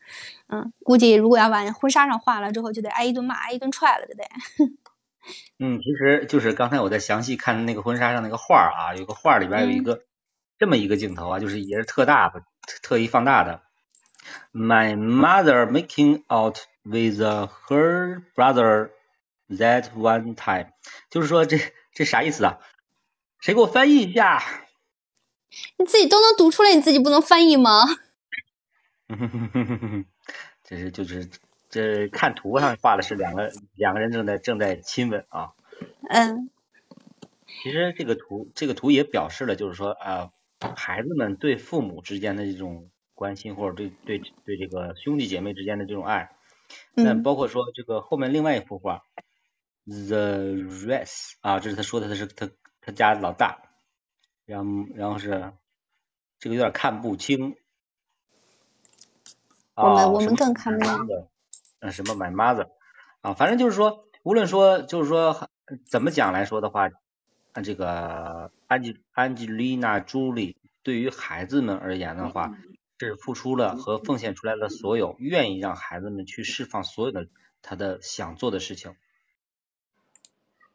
[0.48, 4.24] 嗯，估计如果要往婚纱上画了之后，就得挨一顿骂，挨一顿踹了，就得。
[5.58, 10.04] 嗯，其实就是刚才我在详细看那个婚纱上那个画啊，有个画里边有一个
[10.58, 12.42] 这么一个镜头啊，就是也是特大的，
[12.82, 13.62] 特意放大的。
[14.52, 18.90] My mother making out with her brother
[19.48, 20.72] that one time，
[21.10, 21.58] 就是说这
[21.92, 22.58] 这啥意思啊？
[23.40, 24.42] 谁给我翻译一下？
[25.76, 27.84] 你自己都能读出来，你自己不能翻译吗？
[30.64, 31.30] 这是就是
[31.70, 35.52] 这看图上画的是两个两个人正在正在亲吻啊。
[36.10, 36.50] 嗯。
[37.62, 40.30] 其实这个图这个图也表示了，就是说啊，
[40.76, 46.30] 孩子们对父母之间的这种关心，或者对对对这个兄弟姐妹之间的这种爱。
[46.92, 49.02] 那包括说这个后面另外一幅画
[49.86, 50.54] ，The
[50.86, 52.50] Rest 啊，这是他说的，他是他
[52.82, 53.62] 他家老大。
[54.48, 55.52] 然后，然后是
[56.38, 57.54] 这个有点看不清。
[59.74, 61.28] 我们我们更看不清。
[61.80, 62.70] 嗯，什么 my mother
[63.20, 65.50] 啊，反正就是说，无论说就是说
[65.84, 66.88] 怎么讲来说的话，
[67.62, 72.56] 这个安吉安吉丽娜朱莉对于孩子们而言的话，
[72.98, 77.28] 是付出了和奉献出来的所有，愿意让孩子们去释放所有的
[77.60, 78.96] 他的想做的事情。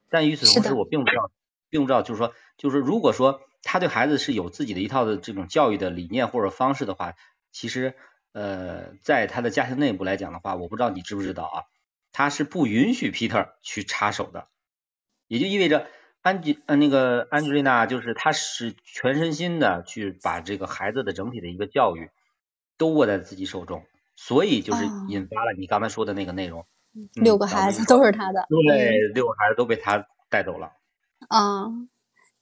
[0.10, 1.32] 但与此同时，我并不知道，
[1.72, 3.42] 并不知道，就是说，就是如果说。
[3.64, 7.16] 他对孩子是有自己的一套的这种教育的理念或者方式的话，
[7.52, 7.96] 其实
[8.34, 11.64] 呃，在他的家庭内部来讲的话，我不知道你知不知道啊，
[12.12, 14.48] 他是不允许 Peter 去插手的，
[15.28, 15.88] 也就意味着
[16.22, 22.10] 安吉呃那个安吉丽娜就是他是全身心的去把这个孩子的整体的一个教育
[22.78, 26.66] 都握在自己手中，所以就是引发了你刚才说的那个内容，
[27.14, 30.74] 六个孩子都是他的，对，六个孩子都被他带走了，
[31.30, 31.68] 啊。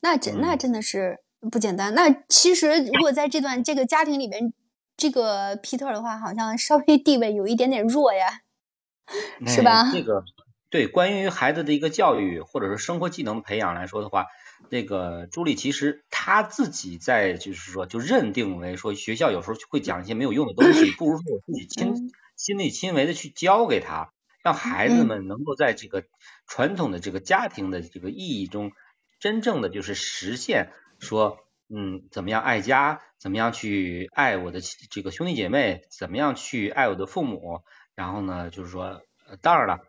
[0.01, 1.19] 那真那真的是
[1.51, 1.93] 不简单。
[1.93, 4.53] 那其实如果在这段这个家庭里面，
[4.97, 8.41] 这个皮特的话，好像稍微地位有一点点弱呀，
[9.47, 9.91] 是吧？
[9.91, 10.23] 这个
[10.69, 14.27] 对关于孩子的一个教育或者是生活技能培养来说的话，
[14.69, 24.11] 那个朱莉其实她自己在就是说就认定为说学校有时候会讲一些没有用的东西， 不如说我自己亲亲力亲为的去教给他，
[24.43, 26.03] 让孩子们能够在这个
[26.47, 28.71] 传统的这个家庭的这个意义中。
[29.21, 31.37] 真正的就是实现说，
[31.69, 37.61] 嗯，怎么样爱家，怎么样去爱我的这个兄弟姐妹，怎么样去爱我的父母，
[37.95, 39.03] 然后呢，就是说，
[39.41, 39.79] 当然了，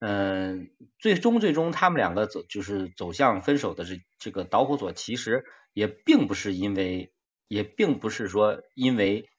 [0.00, 7.12] 嗯，最终最终他们两个走就是走向分手的这这个导火索，其实也并不是因为，
[7.46, 9.30] 也并不是说因为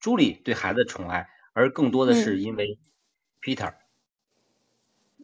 [0.00, 2.78] 朱莉对孩子的宠爱，而更多的是因为
[3.42, 3.74] Peter。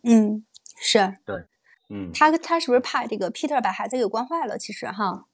[0.04, 0.44] 嗯，
[0.80, 1.16] 是。
[1.24, 1.49] 对。
[1.92, 4.56] 嗯，他他是不是怕这个 Peter 把孩子给惯坏了？
[4.56, 5.26] 其实哈，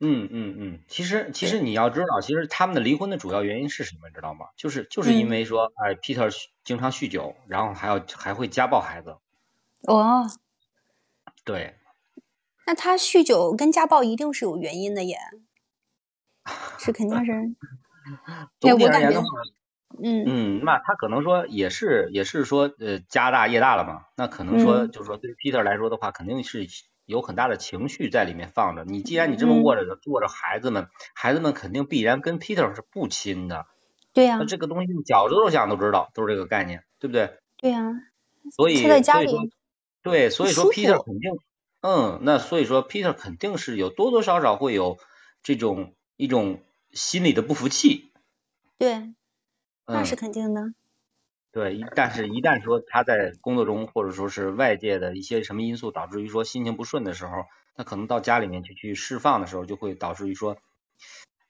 [0.00, 4.08] 嗯嗯嗯，其实其实你要知道，其实他们的离婚的主要原因是什么？
[4.08, 4.46] 你知道吗？
[4.56, 6.28] 就是就是因为说，哎，Peter
[6.64, 9.16] 经常酗酒，然后还要还会家暴孩子。
[9.82, 10.26] 哦，
[11.44, 11.76] 对。
[12.66, 15.18] 那他酗酒跟家暴一定是有原因的耶，
[16.78, 17.32] 是肯定是。
[18.58, 19.22] 对我感觉。
[20.02, 26.66] 嗯嗯，那他可能说也是也是说呃家大业大了嘛，那可能说就是说对 Peter 来说的话，肯定是
[27.06, 28.84] 有很大的情绪在里面放着。
[28.84, 33.66] 你既然你这么握着握着孩子们，孩子们肯定必然跟 Peter 是不亲的。
[34.12, 34.36] 对呀。
[34.38, 37.38] 那这个东西脚趾头想都知道，都是这个概念，对不对？
[37.56, 37.92] 对呀。
[38.56, 39.38] 所以所以说
[40.02, 41.32] 对，所以说 Peter 肯定
[41.80, 44.98] 嗯，那所以说 Peter 肯定是有多多少少会有
[45.42, 48.10] 这种一种心理的不服气。
[48.78, 49.14] 对。
[49.88, 50.62] 那是肯定的，
[51.50, 60.58] 对，但是一旦说他在工作中或者说是外界的一些什么因素导致于说心情不顺的时候，他可能到家里面去去释放的时候，就会导致于说，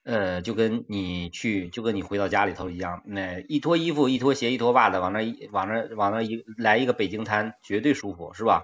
[0.05, 8.62] 呃，就跟你去就跟你回到家里头一样，那一脱衣服、一脱鞋、一脱袜子，往那一往那往那一来一个北京滩，绝对舒服，是吧？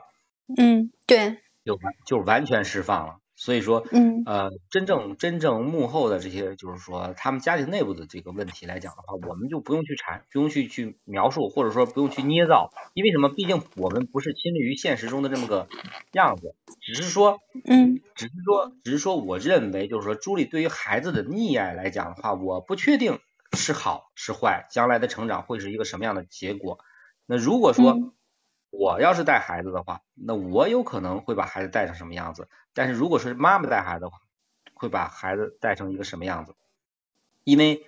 [0.57, 3.17] 嗯，对，就完就完全释放了。
[3.45, 13.29] 所以说，嗯，呃，真正真正幕后的这些，就是说他们家庭内部的这个问题来讲的话，我们就不用去阐，不用去去描述，或者说不用去捏造，因为什么？
[13.29, 15.69] 毕竟我们不是亲历于现实中的这么个
[16.13, 23.19] 样子，只是说，嗯，只是说，只是说，我认为就是说，朱莉对于孩子的溺爱来讲的话，我不确定
[23.53, 26.79] 是好是坏，将来的成长会是一个什么样的结果。
[27.27, 28.15] 那如果说，
[28.71, 32.49] 我要是带孩子的话，那我有可能会把孩子带成什么样子？
[32.75, 34.19] 但是如果是妈妈带孩子的话，
[34.75, 36.55] 会把孩子带成一个什么样子？
[37.45, 37.87] 因为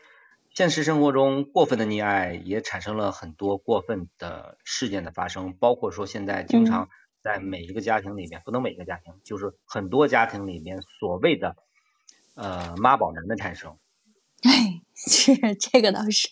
[0.51, 6.88] 现实生活中过分的溺爱也产生了很多过分的事件的发生，包括说现在经常
[7.20, 11.57] 在每一个家庭里面，不能每一个家庭，就是很多家庭里面所谓的
[12.35, 13.77] 呃妈宝男的产生。
[14.42, 16.29] 哎， 是这个倒是。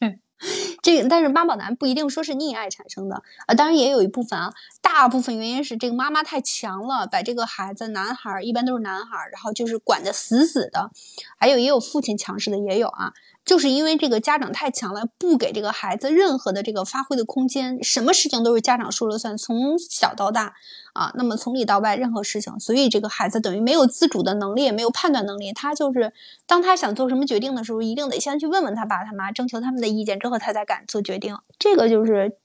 [0.84, 10.90] 这个，但是妈宝男不一定说是溺爱产生的啊，当然也有一部分啊，大部分原因是这个妈妈太强了，把这个孩子，男孩一般都是男孩，然后就是管得死死的，
[11.38, 13.14] 还有也有父亲强势的也有啊。
[13.46, 20.54] 就是因为这个家长太强了，不给这个孩子任何的这个发挥的空间，什么事情都是家长说了算，从小到大
[20.94, 25.52] 啊，那么从里到外任何事情，所以这个孩子等于没有自主的能力，也没有判断能力。
[25.52, 26.14] 他就是
[26.46, 31.36] 当他想做什么决定的时候，一定得先去问问他爸他妈，征求他们的意见之后，他才敢做决定。
[31.58, 32.36] 这个就是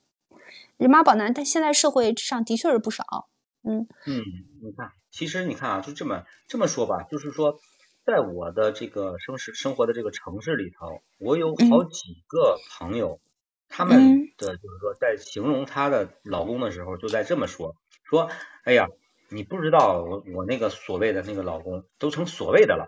[0.78, 3.30] 人妈宝男，他现在社会上的确是不少。
[3.64, 4.24] 嗯嗯，
[4.62, 7.60] 你看，其实你看啊，就这么这么说吧，就是说。
[8.06, 13.20] 在我的这个生市生活的这个城市里头，我有好几个朋友，
[13.68, 17.76] 他们的就是说在形容她的老公的时候，就在这么说
[18.10, 18.30] 说，
[18.64, 18.88] 哎呀，
[19.30, 22.88] 你不知道我我那个所谓的那个老公都成所谓的了，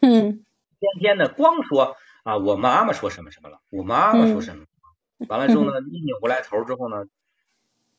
[0.00, 0.44] 嗯，
[0.80, 4.64] 天天的光说啊，我妈妈说什么什么了，我妈妈说什么，
[5.28, 7.04] 完了之后呢，一扭过来头之后呢，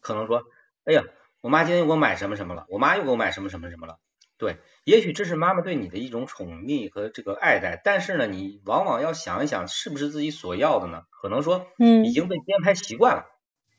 [0.01, 0.43] 可能说，
[0.83, 1.03] 哎呀，
[1.41, 3.99] 我妈今天又给我买什么什么了，我妈又给我买什么什么什么了。
[4.37, 11.03] 对，也许这是妈妈对你的一种宠溺和这个爱戴，但是呢，你往往要想一想，是不是自己所要的呢？
[11.09, 13.27] 可能说，嗯，已经被编排习惯了。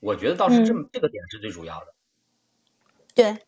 [0.01, 1.96] 我觉得倒是这么这个点是最主要的。
[3.17, 3.39] 对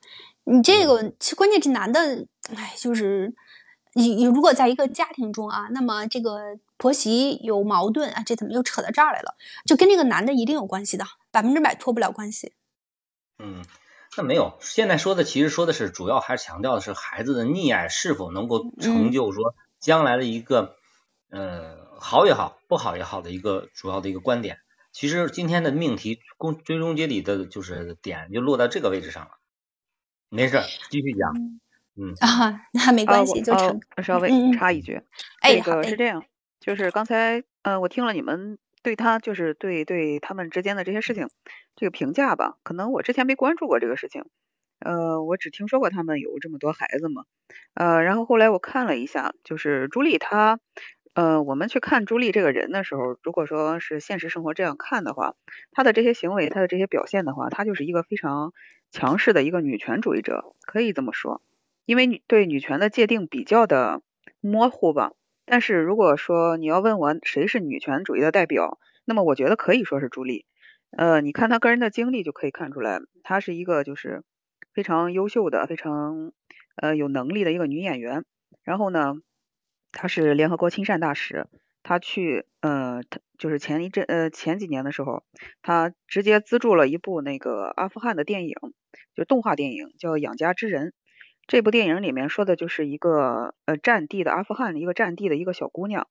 [0.45, 2.27] 你这个，关键这男的，
[2.57, 3.33] 哎，就是
[3.93, 9.37] 你你如果在一个家庭中啊，那么这个婆媳有矛盾啊，这怎么又扯到这儿来了？
[9.65, 12.55] 就跟这个男的一定有关系的，百分之百脱不了关系。
[13.39, 13.63] 嗯。
[14.17, 20.75] 那没有，现在说的其实说的是，主要还是强调的是孩子的溺爱是否能够成就说将来的一个，
[21.31, 24.59] 呃，好也好，不好也好的一个主要的一个观点。
[24.91, 29.38] 其实今天的命题，公追终结底的就是点就落到这个位置上了。
[30.31, 30.59] 没事，
[30.91, 31.33] 继续讲。
[31.97, 33.81] 嗯啊，那没关系，就成。
[34.03, 35.01] 稍微插一句，
[35.43, 36.25] 这个是这样，
[36.61, 38.59] 就是刚才呃，我听了你们。
[38.81, 41.29] 对他就是对对他们之间的这些事情，
[41.75, 44.25] 这个评价吧，可能我之前没关注过这个事情，
[44.79, 47.25] 呃，我只听说过他们有这么多孩子嘛，
[47.75, 50.61] 呃，然后后来我看了一下，就是朱莉她，
[51.13, 55.35] 呃，我们去看朱莉这个人的时候，如果说是现实生活这样看的话，
[55.73, 58.53] 她的这些行为，她的这些表现的话，她就是一个非常
[58.91, 61.43] 强势的一个女权主义者，可以这么说，
[61.85, 64.03] 因为女对女权的界定比较的
[64.41, 65.13] 模糊吧。
[65.45, 70.45] 但是如果说你要问我谁是女权主义的代表，那么我觉得可以说是朱莉。
[70.91, 74.23] 呃，你看她个人的经历就可以看出来，她是一个就是
[74.73, 76.33] 非常优秀的、非常
[76.77, 78.25] 呃有能力的一个女演员。
[78.63, 79.15] 然后呢，
[79.93, 81.47] 她是联合国亲善大使，
[81.89, 85.25] 他去呃，他就是前一阵呃前几年的时候，
[85.63, 88.55] 他直接资助了一部那个阿富汗的电影，
[89.15, 90.89] 就动画电影叫《养家之人》。
[91.47, 96.07] 这部电影里面说的就是一个呃战地的阿富汗的一个战地的一个小姑娘，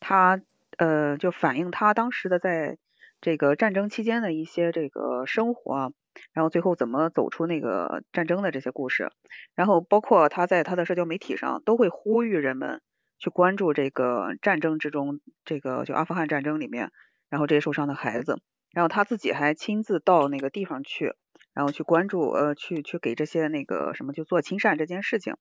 [0.00, 0.40] 她
[0.78, 2.78] 呃就反映她当时的在
[3.20, 5.92] 这个战争期间的一些这个生活，
[6.32, 9.10] 然后最后怎么走出那个战争的这些故事，
[9.54, 12.80] 然后包括她在她的社交媒体上都会呼吁人们
[13.18, 16.90] 去关注这个战争之中这个就阿富汗战争里面，
[17.28, 18.40] 然后这些受伤的孩子，
[18.72, 21.14] 然后他自己还亲自到那个地方去。
[21.54, 25.34] 然后去关注，呃，去去给这些那个什么，就做亲善这件事情，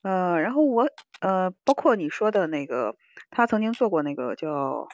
[0.00, 0.88] 呃，然后我，
[1.20, 2.96] 呃，包括你说的那个，
[3.28, 4.88] 他曾经做过那个叫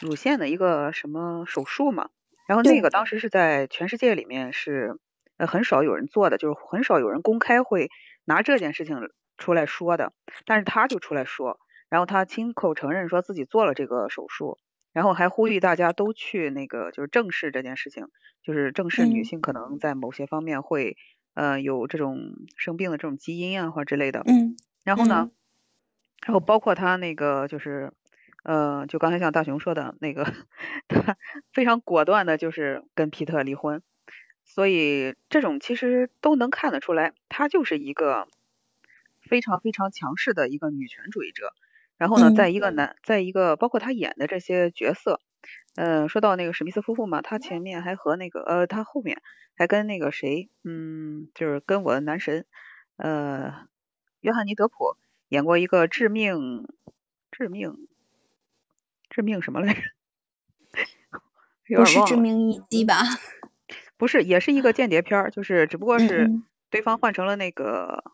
[0.00, 2.10] 乳腺的一个什么手术嘛，
[2.48, 4.98] 然后那个当时是在全世界里面是
[5.36, 7.88] 呃很少有人做的，就是很少有人公开会
[8.24, 8.98] 拿这件事情
[9.36, 10.12] 出来说的，
[10.46, 14.58] 但是他就出来说，然后他亲口承认说自己做了这个手术。
[14.94, 18.08] 然后还呼吁大家都去那个，就是正视这件事情，
[18.42, 20.96] 就是正视女性可能在某些方面会
[21.34, 24.24] 呃有这种生病的这种基因啊或者之类的。
[24.26, 24.56] 嗯。
[24.82, 25.30] 然后呢，
[26.26, 27.92] 然后包括他那个就是
[28.42, 30.24] 呃，就刚才像大雄说的那个，
[30.88, 31.16] 他
[31.52, 33.82] 非常果断的就是跟皮特离婚，
[34.42, 38.26] 所以这种其实都能看得出来，他就是一个
[39.20, 41.52] 非常非常强势的一个女权主义者。
[41.98, 45.20] 然后呢，在一个男，在一个包括他演的这些角色，
[45.76, 49.20] 呃，说到那个史密斯夫妇嘛，他前面还和那个呃，他后面
[49.56, 52.46] 还跟那个谁，嗯，就是跟我的男神，
[52.96, 53.66] 呃，
[54.20, 54.96] 约翰尼德普
[55.28, 56.66] 演过一个致命
[57.32, 57.88] 致命
[59.10, 59.80] 致命什么来着？
[61.74, 63.02] 不是致命一击吧？
[63.98, 66.30] 不是，也是一个间谍片儿，就是只不过是
[66.70, 68.04] 对方换成了那个，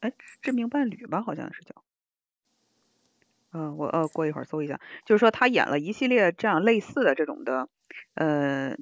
[0.00, 0.12] 哎，
[0.42, 1.85] 致命伴侣吧，好像是叫。
[3.56, 7.68] 嗯，我呃过一会儿搜一下，就是说他演了一系列这样类似的这种的，
[8.14, 8.76] 呃，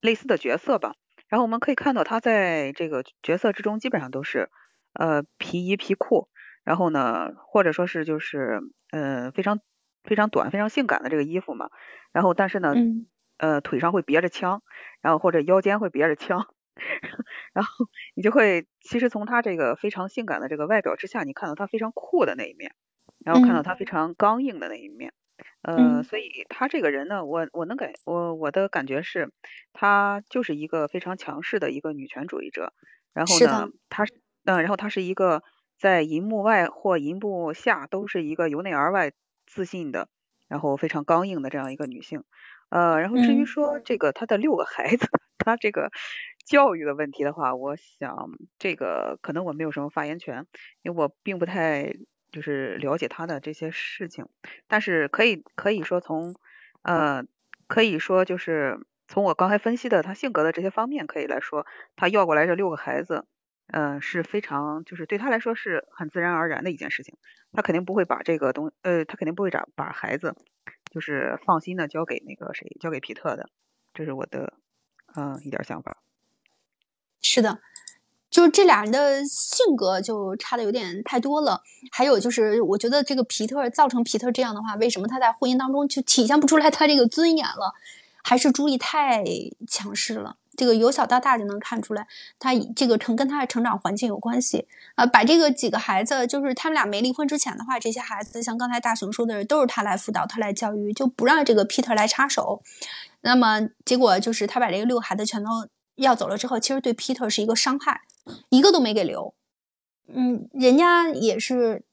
[0.00, 0.94] 类似的角色吧。
[1.28, 4.50] 然后我们可以看到他在这个角色之中基本上都是
[4.92, 6.28] 呃皮衣皮裤，
[6.64, 9.60] 然后呢或者说是就是呃非常
[10.04, 11.70] 非常短非常性感的这个衣服嘛。
[12.12, 12.76] 然后但是呢，
[13.38, 14.62] 呃腿上会别着枪，
[15.00, 16.46] 然后或者腰间会别着枪，
[17.54, 22.74] 然后你就会其实从他这个非常性感的这个外表之下，你看到他非常酷的那一面。
[23.24, 25.12] 然后看到他非常刚硬的那一面，
[25.62, 29.30] 呃，所以他这个人呢，我我能感我我的感觉是，
[29.72, 32.72] 她就是一个非常强势的一个女权主义者。
[33.12, 34.04] 然后呢，他
[34.44, 35.42] 嗯，然后她是一个
[35.78, 39.12] 在银幕外或银幕下都是一个由内而外
[39.46, 40.08] 自信的，
[40.48, 42.24] 然后非常刚硬的这样一个女性。
[42.70, 45.06] 呃，然后至于说这个她的六个孩子，
[45.38, 45.90] 她这个
[46.46, 50.46] 教育的问题的话，我想这个可能我没有什么发言权，
[50.82, 51.92] 因为我并不太。
[52.32, 54.26] 就是了解他的这些事情，
[54.68, 56.34] 但是可以可以说从
[56.82, 57.24] 呃
[57.66, 61.66] 可以说就是从我刚才分析的他性格的这些方面可以来说，
[61.96, 63.26] 他要过来这六个孩子，
[63.68, 67.16] 呃是非常就是对他来说是很自然而然的一件事情，
[67.52, 70.34] 他肯定不会把这个东呃他肯定不会把把孩子
[70.90, 73.48] 就是放心的交给那个谁交给皮特的，
[73.94, 74.54] 这是我的
[75.16, 76.00] 嗯一点想法。
[77.22, 77.60] 是的。
[78.30, 87.74] 就是这俩人的性格就差的有点太多了，还有就是，我觉得这个皮特造成皮特这样的话，为什么他在婚姻当中就体现不出来他这个尊严了？
[88.22, 89.24] 还是朱莉太
[89.66, 90.36] 强势了？
[90.54, 92.06] 这个由小到大就能看出来，
[92.38, 95.06] 他这个成跟他的成长环境有关系啊。
[95.06, 102.62] 把这个几个孩子，就是他们俩没离婚之前的话，这些孩子像刚才大熊说的，都是他来辅导，他来教育，就不让这个皮特来插手。
[103.22, 105.50] 那么结果就是他把这个六个孩子全都
[105.96, 108.02] 要走了之后，其实对皮特是一个伤害。
[108.48, 109.34] 一个都没给留，
[110.08, 111.84] 嗯，人家也是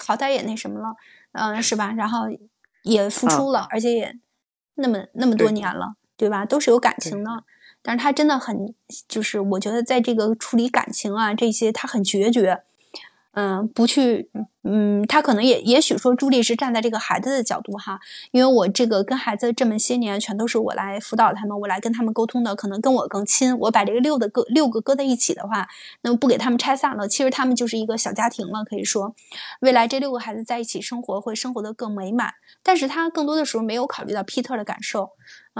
[0.00, 0.96] 好歹也那什么了，
[1.32, 1.92] 嗯，是吧？
[1.92, 2.26] 然后
[2.82, 4.18] 也付出了，而且也
[4.74, 6.44] 那么那么多年了，对吧？
[6.46, 7.44] 都是有感情的，
[7.82, 8.74] 但是他真的很，
[9.06, 12.64] 就是我觉得在这个处理感情啊这些，他很决绝。
[13.38, 14.28] 嗯，不去，
[14.64, 18.00] 嗯，他可能也也许说朱莉是站在这个孩子的角度哈，
[18.32, 23.56] 因为我这个跟孩子这么些年，全都是我来辅导他们，我来跟他们沟通的，可能跟我更亲。
[23.60, 25.68] 我把这个六的搁六个搁在一起的话，
[26.02, 29.14] 那么不给他们拆散了，其实他们就是一个小家庭了，可以说，
[29.60, 32.34] 未来这六个孩子在一起生活会生活的更美满。
[32.64, 35.10] 但是他更多的时候没有考虑到皮特的感受。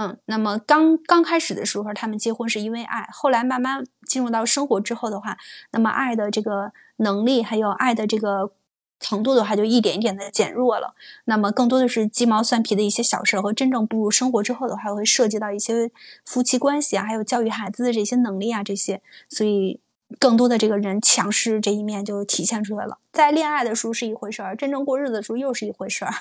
[0.01, 5.37] 嗯，那么刚刚开始的时候，他们结婚是因为爱，后来慢慢进入到生活之后的话，
[5.71, 8.53] 那么爱的这个能力还有爱的这个
[9.01, 10.95] 程度的话，就一点一点的减弱了。
[11.25, 15.91] 那么更多的是鸡毛蒜皮的一些小事，和真正步入生活之后的话，会涉及到一些
[16.23, 19.81] 夫妻关系啊，还有教育孩子的这些能力啊，这些，所以
[20.17, 22.99] 更多的这个人强势这一面就体现出来了。
[23.11, 26.13] 在恋爱的时候是一回事儿，真正过日子的时候又是一回事儿。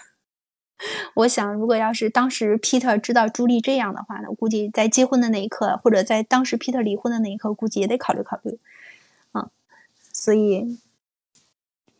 [1.15, 8.59] 我想，如果要是当时 Peter 知道朱莉这样的话呢，我估计在结婚的那一刻，或者在当时 Peter 离婚的那一刻，估计也得考虑考虑。
[9.33, 9.51] 嗯，
[10.13, 10.79] 所以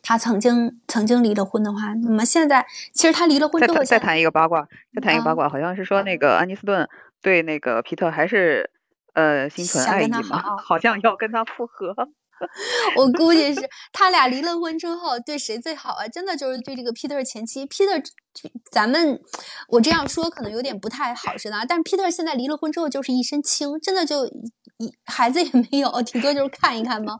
[0.01, 6.87] 他曾经曾经离了婚的话，那么现在其实他离了婚之后，再谈一个八卦，再谈一个八卦，好像是说那个安妮斯顿
[7.21, 8.69] 对那个皮特还是
[9.13, 12.09] 呃心存爱意嘛，好像要跟他复合。
[12.97, 16.07] 我估计是他俩离了婚之后，对谁最好啊？
[16.07, 18.03] 真的就是对这个 Peter 前妻 Peter。
[18.71, 19.19] 咱们
[19.67, 24.25] 我这样说可能有点不太好似的，但是 Peter 现在离了婚之后就是一身轻，真的就
[24.77, 27.17] 一孩子也没有，顶多就是看一看嘛？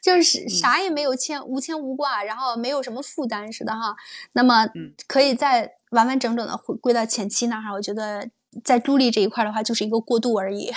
[0.00, 3.94] 就是啥也没有牵，无牵无挂，然后没有什么负担似的哈。
[4.32, 4.66] 那么
[5.06, 7.74] 可以再完完整整的回归到前妻那儿。
[7.74, 8.30] 我觉得
[8.64, 10.72] 在朱莉这一块的话，就是一个过渡而已，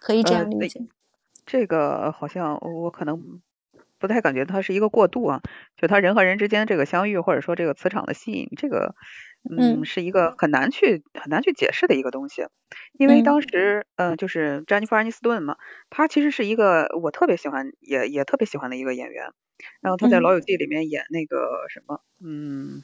[0.00, 0.80] 可以这样理解。
[1.46, 3.40] 这个好像我可能
[3.98, 5.40] 不太感觉它是一个过渡啊，
[5.76, 8.94] 就他人和人之间这个相遇，或者说这个磁场的吸引，这个
[9.50, 12.46] 嗯是一个很难去很难去解释的一个东西。
[12.98, 15.56] 因为当时嗯就是詹妮弗·安妮斯顿嘛，
[15.90, 19.32] 她其实是一个我特别喜欢也也特别喜欢的一个演员。
[19.80, 22.82] 然后她在《老友记》里面演那个什么嗯，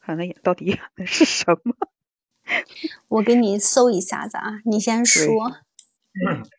[0.00, 1.74] 看她演到底演的是什么？
[3.08, 5.56] 我给你搜一下子啊，你先说。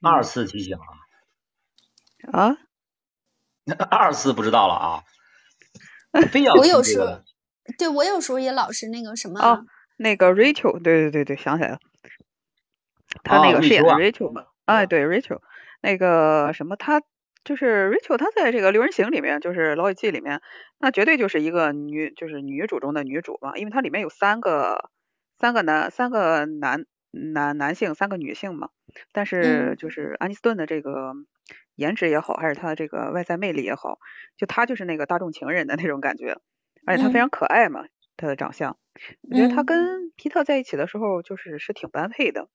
[0.02, 0.78] 二次提醒
[2.32, 2.50] 啊！
[2.50, 2.58] 啊？
[3.90, 5.04] 二次不知道了啊。
[6.58, 7.22] 我有时候，
[7.78, 9.64] 对我有时候也老是那个什么哦，
[9.98, 11.80] 那个 Rachel，对对对对，想起来了，
[13.24, 15.40] 他那个饰演的 Rachel 嘛，哎，对 Rachel，
[15.82, 17.02] 那个什么，他
[17.46, 20.42] 就是 Rachel，他在这个六人行里面，就是老友记里面，
[20.80, 24.90] 那绝对就是一个女，就是女主中的女主嘛，因为它里面有三个，
[25.40, 28.70] 三个男，三个男男男性，三个女性嘛，
[29.12, 31.14] 但是就是安妮斯顿的这个。
[31.76, 33.98] 颜值也好，还是他的这个外在魅力也好，
[34.38, 36.38] 就他就是那个大众情人的那种感觉，
[36.86, 37.86] 而且他非常可爱嘛，
[38.18, 38.78] 他的长相，
[39.22, 42.50] 我觉得他跟皮特在一起的时候就是是挺般配的，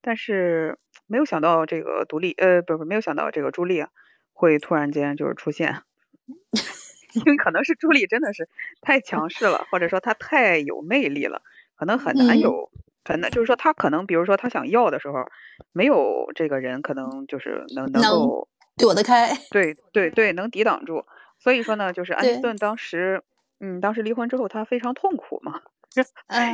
[0.00, 3.90] 但是没有想到这个独立，呃，不是没有想到这个朱莉啊
[4.32, 5.82] 会突然间就是出现，
[7.12, 8.48] 因为可能是朱莉真的是
[8.80, 11.42] 太强势了，或者说她太有魅力了，
[11.76, 12.70] 可能很难有。
[13.04, 15.24] 很难，就是说他可能，比如说他想要的时候，
[15.72, 21.04] 没有这个人可能就是能能够躲得开，对对对，能抵挡住。
[21.38, 23.22] 所以说呢，就是安妮斯顿当时，
[23.60, 25.60] 嗯，当时离婚之后他非常痛苦嘛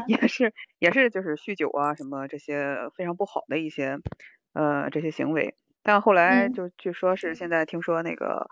[0.07, 3.99] 也是也是就是酗酒啊什么这些非常不好的一些
[4.55, 5.55] 呃这些行为。
[5.83, 8.49] 但后来就据说是现在听说那个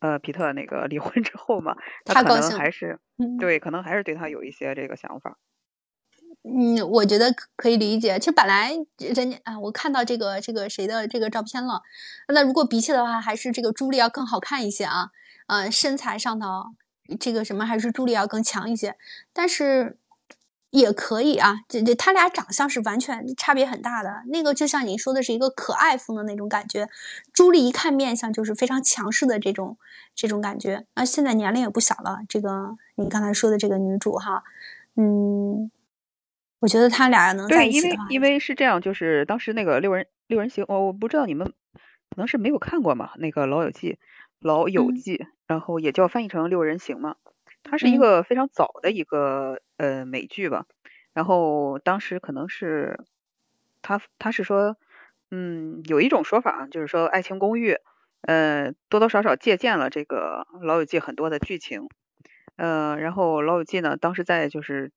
[0.00, 2.98] 呃皮特那个 离婚之后嘛，他可能还是
[3.38, 5.36] 对，可能还是对他有一些这个想法。
[6.48, 8.20] 嗯，我觉得可以理解。
[8.20, 11.82] 其实本来人家啊，我看到这个这个谁的这个照片了。
[12.28, 15.10] 那如果比起的话，还是这个朱莉要更好看一些啊。
[15.48, 16.46] 嗯，身材上头
[17.18, 18.94] 这个什么还是朱莉要更强一些。
[19.32, 19.98] 但是
[20.70, 24.22] 也可以啊，这这他俩长相是完全差别很大的。
[24.28, 26.88] 那个就像你说的是一个可爱风的那种感觉，
[27.32, 29.76] 朱莉一看面相就是非常强势的这种
[30.14, 30.86] 这种感觉。
[30.94, 32.20] 啊，现在年龄也不小了。
[32.28, 34.44] 这个你刚才说的这个女主哈，
[34.94, 35.72] 嗯。
[36.58, 37.82] 我觉得他俩能在一起。
[37.82, 43.92] 对，因为因为是这样，就是当时那个六人六人行，我我不知道你们可能是没有看过嘛，那个《老友记》
[44.40, 47.16] 《老友记》，然后也叫翻译成六人行嘛。
[47.62, 50.64] 它是一个非常早的一个呃美剧吧。
[51.12, 53.00] 然后当时可能是
[53.82, 54.78] 他他是说，
[55.30, 57.74] 嗯，有一种说法就是说《爱情公寓》
[58.22, 61.88] 呃多多少少借鉴了这个《老友记》很多的剧情。
[62.56, 64.90] 呃，然后《老友记》呢，当时在就是。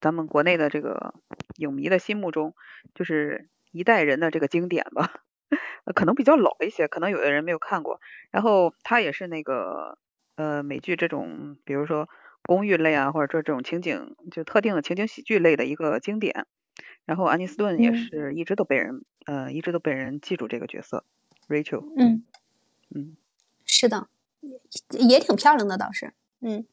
[0.00, 1.14] 咱们国内的这个
[1.56, 2.54] 影迷的心目中，
[2.94, 5.22] 就是一代人的这个经典吧，
[5.94, 8.00] 可能比较老一些，可能有的人没有看过。
[8.30, 9.98] 然后它也是那个
[10.36, 12.08] 呃美剧这种，比如说
[12.42, 16.46] 公寓类啊，或者说这种情景就特定的情景喜剧类的一个经典。
[17.04, 21.04] 然后安妮斯顿也是一直都被人呃一直都被人记住这个角色
[21.48, 21.90] ，Rachel。
[21.96, 22.22] 嗯
[22.94, 23.16] 嗯，
[23.64, 24.08] 是的，
[24.90, 26.66] 也挺漂亮的倒是，嗯，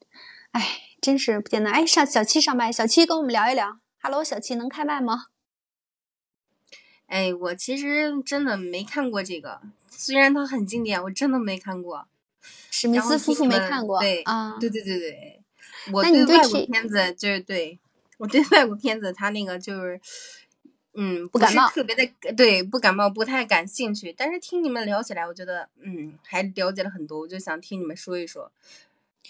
[0.55, 0.81] 哎。
[1.01, 1.85] 真是不简单哎！
[1.85, 3.77] 上小七上麦，小七跟我们聊一聊。
[4.01, 5.25] Hello，小七能开麦吗？
[7.05, 12.07] 哎，我其实真的没看过这个，虽然它很经典，我真的没看过。
[12.71, 15.43] 史密斯夫妇没看过，对啊，对对对对。
[15.93, 17.79] 我对外国片子就是对，
[18.17, 20.01] 我对外国片子他那个就是，
[20.95, 24.11] 嗯，不感冒，特别的对，不感冒，不太感兴趣。
[24.11, 28.51] 但是听你们聊起来，我觉得嗯，还了解了很多，我就想听你们说一说。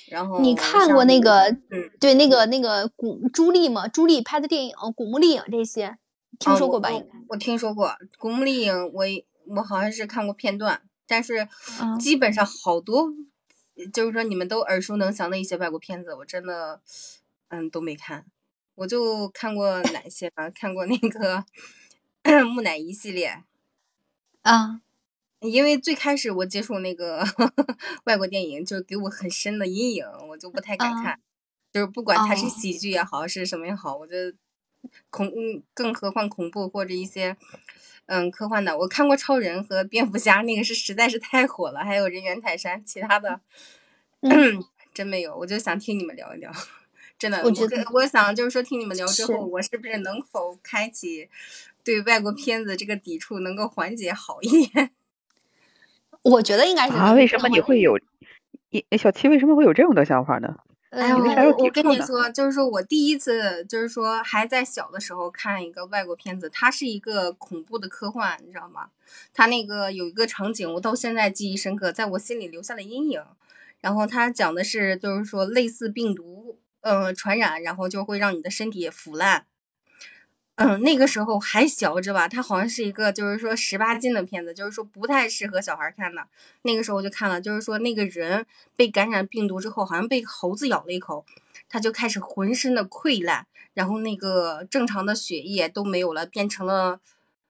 [0.10, 3.88] 然后你看过那个，嗯，对，那个那个古朱莉吗？
[3.88, 5.98] 朱莉拍的电影《古墓丽影》这些，
[6.40, 6.90] 听说过吧？
[7.30, 7.88] 我听说过
[8.18, 11.48] 《古墓丽影》，我我好像是看过片段，但是
[12.00, 13.08] 基本上好多，
[13.94, 16.82] 就是说你们都耳熟能详的一些外国片子，我真的
[17.50, 18.26] 嗯都没看。
[18.76, 20.52] 我就看过哪些呢？
[20.54, 21.46] 看过那个
[22.54, 23.44] 木乃伊系列
[24.42, 24.82] 啊。
[25.50, 27.24] 因为最开始我接触那个
[28.06, 31.20] 外国电影，就给我很深的阴影，我就不太敢看。
[31.72, 34.34] 就是不管它是喜剧也好，是什么也好，我觉得
[35.10, 35.30] 恐，
[35.74, 37.36] 更何况恐怖或者一些
[38.06, 41.82] 嗯科幻的，我看过超人和蝙蝠侠，那个是实在是太火了。
[41.82, 43.42] 还有人猿泰山，其他的
[44.94, 45.36] 真没有。
[45.36, 46.50] 我就想听你们聊一聊，
[47.20, 51.28] 真的，我觉得我想就是说听你们聊之后，我是不是能否开启
[51.84, 54.92] 对外国片子这个抵触，能够缓解好一点？
[56.26, 57.98] 我觉得应该是啊，为什么你会有？
[58.98, 60.54] 小七为什么会有这种的想法呢？
[60.90, 68.88] 哎，我我跟你说，就是说我第一次就是说还在小的时候看一个外国片子，它是一个恐怖的科幻，你知道吗？
[69.34, 73.22] 它那个有一个场景，我到现在记忆深刻，在我心里留下了阴影。
[73.82, 79.46] 然后它讲的是，就是说类似病毒，呃，传染，然后就会让你的身体腐烂。
[80.58, 86.26] 嗯，那个时候还小着吧，它好像是一个就是说十八禁的片子，就是说不太适合小孩看的。
[86.62, 88.46] 那个时候我就看了，就是说那个人
[88.76, 91.26] 被感染病毒之后，好像被猴子咬了一口，
[91.68, 97.02] 他就开始浑身的溃烂，然后那个正常的血液都没有了，变成了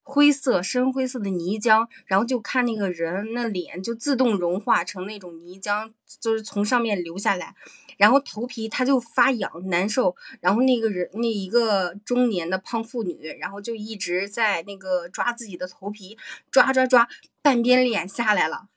[0.02, 7.54] 灰色、深灰色的泥浆，然后就看那个人那脸就自动融化成那种泥浆，就是从上面流下来，
[7.98, 16.18] 然后头皮它就发痒难受，然后那个人那一个中年的胖妇女，然后就一直在那个抓自己的头皮，
[16.52, 17.08] 抓抓抓，
[17.42, 18.68] 半边脸下来了。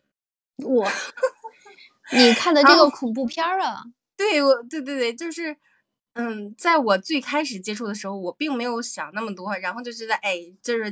[0.65, 0.89] 我，
[2.13, 3.85] 你看的这个恐怖片儿啊？
[4.17, 5.57] 对，我对对对，就是。
[6.15, 10.91] 嗯，在我最开始接触的时候，我并没有想那么多，然后就觉得，哎，就是，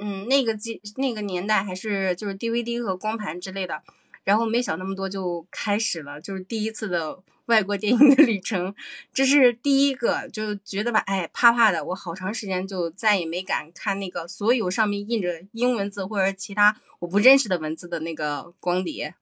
[0.00, 3.80] 嗯，那个机那个年代还是就是 DVD 和光盘之类的，
[4.24, 8.74] 然后没想那么多就开始了，就是第一次的外国电影的旅程，
[9.12, 19.14] 这是第一个，就觉得吧，哎，怕怕的，我好长时间就再也没敢看那个所有上面印着英文字或者其他我不认识的文字的那个光碟。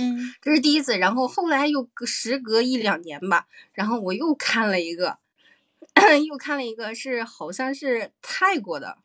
[0.00, 5.18] 嗯，这是第一次，然后后来又时隔一两年吧，然后我又看了一个，
[6.28, 8.98] 又看了一个是好像是泰国的，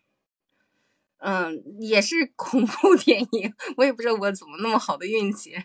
[1.17, 5.55] 嗯，也是恐怖 电影，我也不知道我怎么那么好的运气，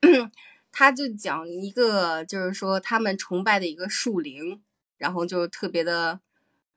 [0.76, 4.60] 他就讲一个就是说他们崇拜的一个树灵，
[4.98, 6.18] 然后就特别的，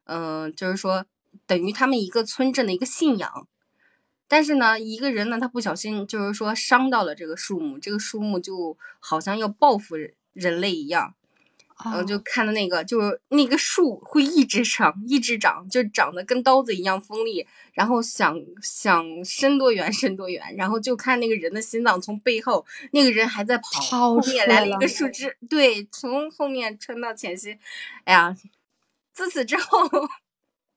[0.04, 1.08] 嗯，就是说
[1.48, 3.48] 等于他们一个村镇的一个信仰。
[4.28, 9.96] 但是呢，一个人呢，他不小心就是说伤到了这个树木，这个树木就好像要报复
[10.34, 11.16] 人类一样，
[11.84, 27.60] 然后就看到那个，就是那个树会一直长，一直长，就长得跟刀子一样锋利，然后想想伸多远伸多远，然后就看那个人的心脏从背后，那个人还在跑，后面来了一个树枝，对，从后面穿到前心，
[28.06, 28.36] 哎呀，
[29.14, 29.88] 自此之后，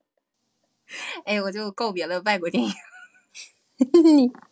[1.25, 2.71] 哎，我就告别了外国电影。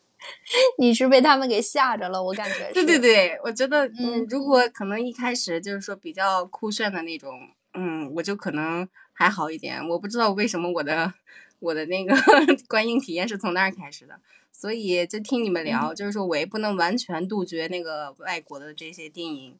[0.78, 2.72] 你你是被他们给吓着了，我感觉。
[2.74, 9.88] 对对对，我觉得，嗯，如果可能一开始就是说比较酷炫的那种，嗯，我就可能还好一点。
[9.88, 11.14] 我不知道为什么我的
[11.60, 12.16] 我的那个
[12.68, 14.20] 观影体验是从那儿开始的，
[14.52, 19.58] 所以就听你们聊，就是说我也不能完全杜绝那个外国的这些电影，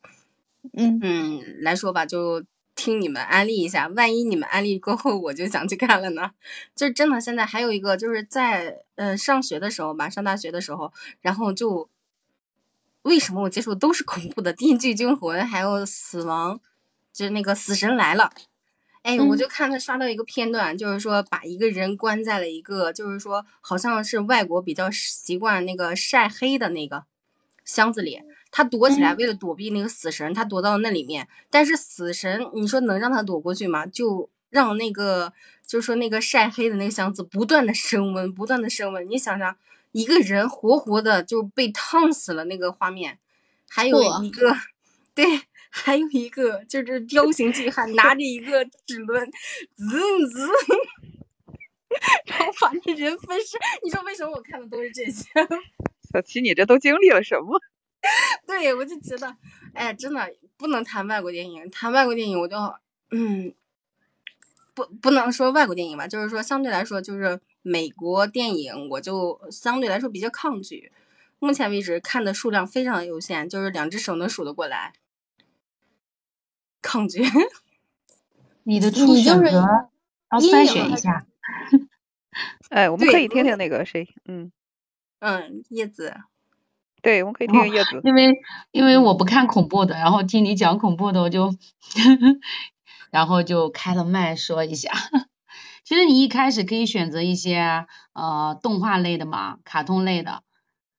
[0.74, 2.44] 嗯嗯来说吧，就。
[2.80, 6.32] 听你们安利一下，万一你们安利过后我就想去看了呢？
[6.74, 11.90] 就真的现在还有一个，就是在呃上学的时候吧，上大学的时候，然后就
[13.02, 16.56] 为什么我接触都是恐怖的《电锯惊魂》，还有《死亡》，
[17.12, 18.32] 就是那个《死神来了》。
[19.02, 27.04] 哎，我就看他刷到一个片段，就是说把一个人关在了一个，就是说好像是外国比较习惯那个晒黑的那个
[27.66, 28.22] 箱子里。
[28.52, 31.28] 他躲起来，为了躲避那个死神，他躲到那里面。
[31.50, 33.86] 但是死神，你说能让他躲过去吗？
[33.86, 35.32] 就让那个，
[35.68, 39.08] 就是说那个晒黑的那个箱子不断的升温，不断的升温。
[39.10, 39.56] 你想想，
[39.92, 43.20] 一个人活活的就被烫死了那个画面。
[43.70, 44.56] 还有一个，
[45.14, 45.24] 对，
[45.70, 49.32] 还有一个就是彪形巨汉拿着一个齿轮，
[49.76, 50.50] 滋滋，
[52.26, 53.58] 然后把那人分尸。
[53.84, 55.24] 你说为什么我看的都是这些？
[56.12, 57.62] 小七，你这都经历了什么？
[58.48, 59.36] 对，我就觉得，
[59.74, 61.70] 哎，真的不能谈外国电影。
[61.70, 62.56] 谈外国电影，我就，
[63.12, 63.54] 嗯，
[64.74, 70.92] 不，不能说外国电影吧，就是说相对来说，就是美国电影，我就相对来说比较抗拒。
[71.40, 74.94] 目前为止看的数量非常有限，就是两只手能数得过来。
[76.82, 77.24] 抗拒。
[78.64, 79.52] 你的初选择
[80.32, 81.26] 要筛选一下。
[82.70, 84.52] 哎，我们可以听听那个谁，嗯，
[85.20, 86.16] 嗯，叶子。
[87.02, 88.02] 对，我们可以听叶子。
[88.04, 88.36] 因为
[88.72, 91.54] 因为我不看恐怖的，然后听你讲恐怖的，我就
[93.12, 94.92] 然后就开了麦说一下。
[95.84, 100.44] 其实你一开始可以选择一些呃动画类的嘛，卡通类的，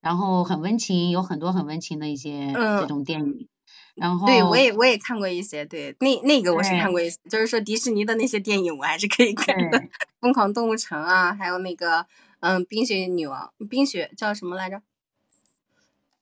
[0.00, 3.48] 然后很温情，有很多很温情的一些这种电影。
[3.94, 9.78] 然后对我也我也看过一些，对那那个我是看过一些，就是说迪士尼的那些电影我还是可以看的，
[10.20, 12.06] 《疯狂动物城》啊，还有那个
[12.40, 14.80] 嗯《冰雪女王》，冰雪叫什么来着？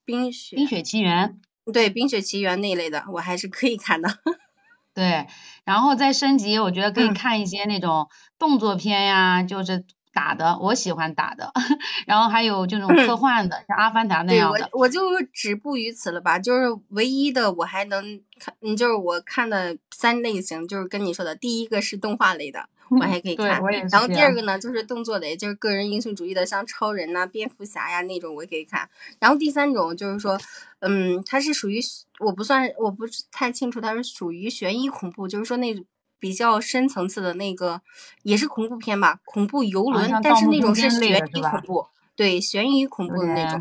[0.09, 1.39] 冰雪冰雪奇缘，
[1.71, 4.09] 对冰雪奇缘那一类的，我还是可以看的。
[4.95, 5.27] 对，
[5.67, 9.85] 然后再升级，我觉得可以看一些那种动作片呀，就是
[10.15, 11.53] 打的，我喜欢打的。
[12.07, 14.67] 然后还有这种科幻的，像阿凡达那样的。
[14.73, 22.71] 我我就止步于此了吧，就是唯一的我还能看，嗯，就是我看的三类型，就是跟你说的，第一个是动画类的。
[22.91, 23.61] 我还可以看，
[23.91, 28.89] 然后第二个呢就是动作的，就是个人英雄主义的，像超人呐、蝙蝠侠呀那种，我也可以看。
[29.19, 30.39] 然后第三种就是说，
[30.81, 31.81] 嗯，它是属于
[32.21, 35.75] 我不算，我不是太清楚，它是属于悬疑恐怖，就是说那
[36.19, 37.81] 比较深层次的那个，
[38.23, 41.87] 也是恐怖片吧，恐怖游轮，但是那种是悬疑恐怖，
[42.17, 43.61] 对，悬疑恐怖的那种，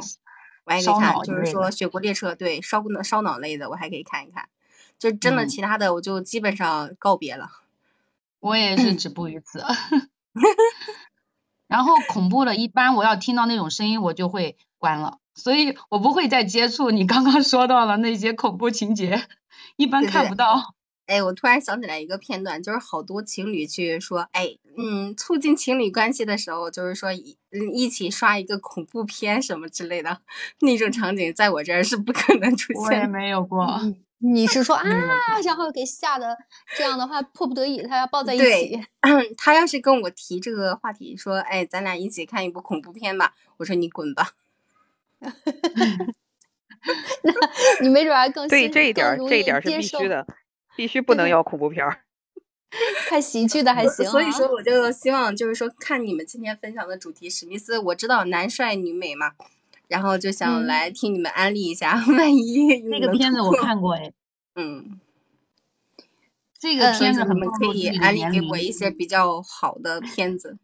[0.66, 4.48] 我还可以看，就是说《雪国列车》，对，烧烧脑类的我还可以看一看，
[4.98, 7.50] 就真的其他的我就基本上告别了。
[8.48, 9.64] 我也是止步于此。
[11.68, 19.28] 然后恐怖的，一般我要听到那种声音，我就会关了，所以我不会再接触你刚刚说到了那些恐怖情节，
[19.76, 20.76] 一般看不到。
[21.08, 27.38] 哎，我突然想起来一个片段，就是好多情侣去说，哎，嗯，促进情侣关系的时候，就是说一
[27.74, 30.22] 一起刷一个恐怖片什么之类的，
[30.62, 32.84] 那种场景在我这儿是不可能出现。
[32.84, 33.82] 我也没有过。
[34.20, 34.84] 你是说啊，
[35.44, 36.38] 然后给吓得
[36.76, 38.82] 这样的话，迫不得已他要抱在一起。
[39.38, 44.32] 他要是跟我提这个话题，说，哎，咱俩一起看一部恐怖片吧，我说你滚吧。
[47.24, 47.34] 那
[47.82, 50.26] 你没准还更对这一点，这一点是必须的。
[50.76, 52.02] 必须不能要恐怖片儿，
[53.10, 54.06] 看喜剧的还行。
[54.06, 59.32] 所以说，我就希望就是说，看你们今天分享的主题，史密斯，我知道男帅女美嘛，
[59.88, 64.12] 然后就想来听你们安利一下， 万一那个片子我看过哎，
[64.56, 65.00] 嗯，
[66.60, 70.58] 这个片子你们可以安利给我一些比较好的片子，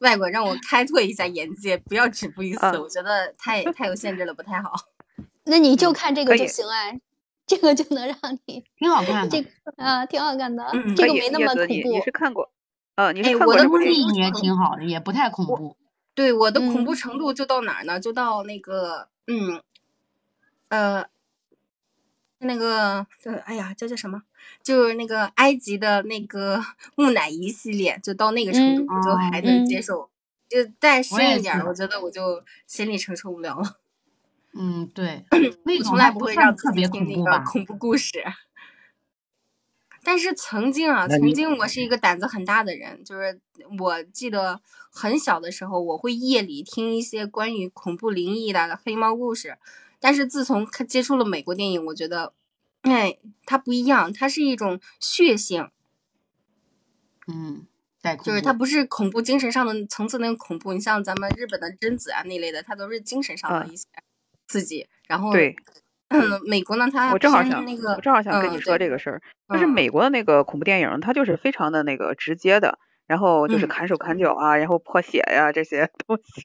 [0.00, 4.72] 外国让我开拓一下眼界，不要止步于此，我觉得太太有限制了，不太好。
[5.44, 7.00] 那你就看这个就行哎。
[7.46, 10.64] 这个就能让你挺好看的，这啊挺好看的，
[10.96, 11.92] 这个没那么恐怖。
[11.92, 12.50] 你是看过？
[12.96, 13.54] 呃，你是看过？
[13.54, 15.76] 我的电影也挺好的，也不太恐怖。
[16.16, 18.00] 对，我的恐怖程度就到哪儿呢？
[18.00, 19.62] 就到那个，嗯，
[20.68, 21.06] 呃，
[22.38, 23.06] 那个，
[23.44, 24.22] 哎呀，叫叫什么？
[24.62, 26.64] 就是那个埃及的那个
[26.96, 30.08] 木乃伊系列，就到那个程度，我就还能接受。
[30.48, 33.76] 就再深一点，我觉得我就心里承受不了了。
[34.54, 38.24] 嗯，对，我从来不会让自己听那个恐怖故事。
[40.02, 43.40] 但是曾经啊，曾经我是一个胆子很大的人，就是
[43.80, 44.60] 我记得
[44.96, 49.58] 很小的时候，我会夜里听一些关于恐怖灵异的黑猫故事。
[50.00, 52.32] 但是自从接触了美国电影，我觉得，
[52.82, 55.68] 哎，它不一样，它是一种血性。
[57.28, 57.66] 嗯，
[58.22, 63.84] 就是它不是恐怖精神上的层次那个恐怖，你像咱们日本的贞子啊那类的，它都是精神上的一些。
[64.48, 65.56] 刺激，然后对，
[66.06, 76.42] 嗯，美国呢，它我正好想那个，我正好想跟你说这个事儿，就是美国的那个恐怖电影，它就是非常的那个直接的，然后就是砍手砍脚啊，然后破血呀这些 东西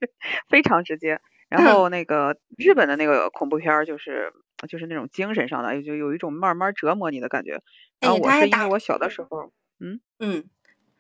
[0.50, 1.20] 非常直接。
[1.50, 4.32] 然后那个日本的那个恐怖片儿，就是
[4.68, 7.62] 就是那种精神上的，就有一种慢慢折磨你的感觉。
[8.00, 10.46] 然后我是因为我小的时候，嗯嗯，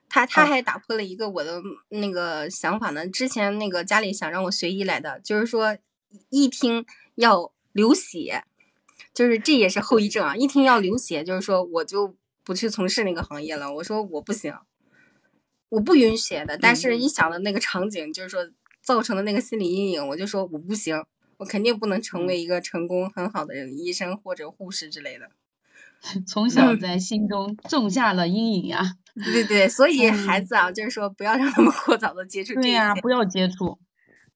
[0.10, 3.08] 他他还打破了一个我的那个想法呢。
[3.08, 5.78] 之前那个家里想让我学医来的，就是说。
[6.30, 6.86] 一听
[7.16, 8.44] 要流血，
[9.14, 10.36] 就是这也是后遗症啊！
[10.36, 13.74] 一听要流血，就是说我就不去从事那个行业了。
[13.76, 14.54] 我说我不行，
[15.72, 16.58] 我不允许的。
[16.58, 18.48] 但是一想到那个场景，就是说
[18.84, 21.04] 造成的那个心理阴影，我就说我不行，
[21.38, 25.30] 我肯定不能成为一个成功很好的医生或者护士之类的。
[26.28, 28.82] 从小在心中种下了阴影呀！
[29.24, 32.56] 对对对，所以孩子啊，就是说不要让他们过早的接触。
[32.56, 33.78] 对呀，不要接触。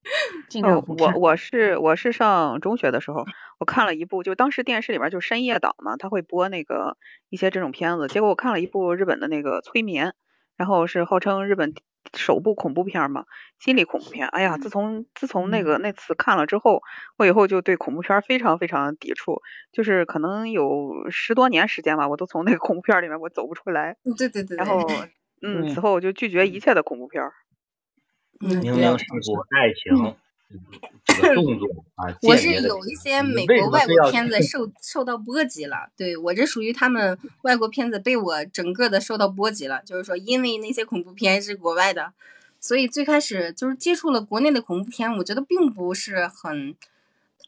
[0.62, 3.24] 哦，我我是我是上中学的时候，
[3.58, 6.96] 我看了一部，就当时电视里边就深夜档嘛，他会播那个
[7.30, 8.06] 一些这种片子。
[8.06, 10.14] 结果我看了一部日本的那个催眠，
[10.56, 11.74] 然后是号称日本
[12.14, 13.24] 首部恐怖片嘛，
[13.58, 14.28] 心理恐怖片。
[14.28, 16.82] 哎呀，自从自从那个那次看了之后，
[17.16, 19.42] 我以后就对恐怖片非常非常抵触，
[19.72, 23.96] 就是可能有十多年时间吧，我都从那个恐怖片里面我走不出来。
[24.16, 24.56] 对对对。
[24.56, 24.80] 然后
[25.42, 27.22] 嗯，此后我就拒绝一切的恐怖片。
[28.40, 30.16] 明明是部爱情
[31.04, 31.66] 这个动作
[31.96, 42.12] 啊，我是有一些美国外国片子受受到波及了，对我这属于他们 外国片子被我整个的受到波及了，就是说因为那些恐怖片是国外的，
[42.60, 46.74] 所以最开始就是接触了国内的恐怖片，我觉得并不是很，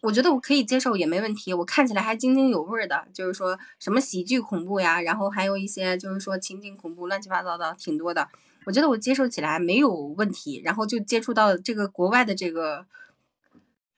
[0.03, 8.29] 我觉得我可以接受也没问题，我看起来还津津有味的，就是说什么喜剧恐怖呀，然后还有一些就是说情景恐怖，乱七八糟的挺多的。
[8.69, 12.85] 我觉得我接受起来没有问题，然后就接触到这个国外的这个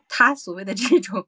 [0.08, 1.26] 他所谓的这种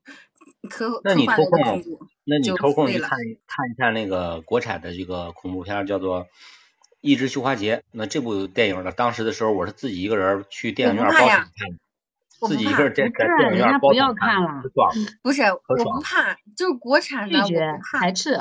[0.70, 1.82] 科那你抽空，
[2.22, 3.18] 那你抽空去看
[3.48, 6.20] 看一下那个国产的这个恐怖片，叫做
[7.00, 7.78] 《一只绣花鞋》。
[7.90, 14.62] 那这部电影呢，当时的时候我是自己一个人去电影院包场看，自己一个人在在电影院包场看。
[15.20, 18.38] 不是，我不怕，就是国产的我不怕，排斥。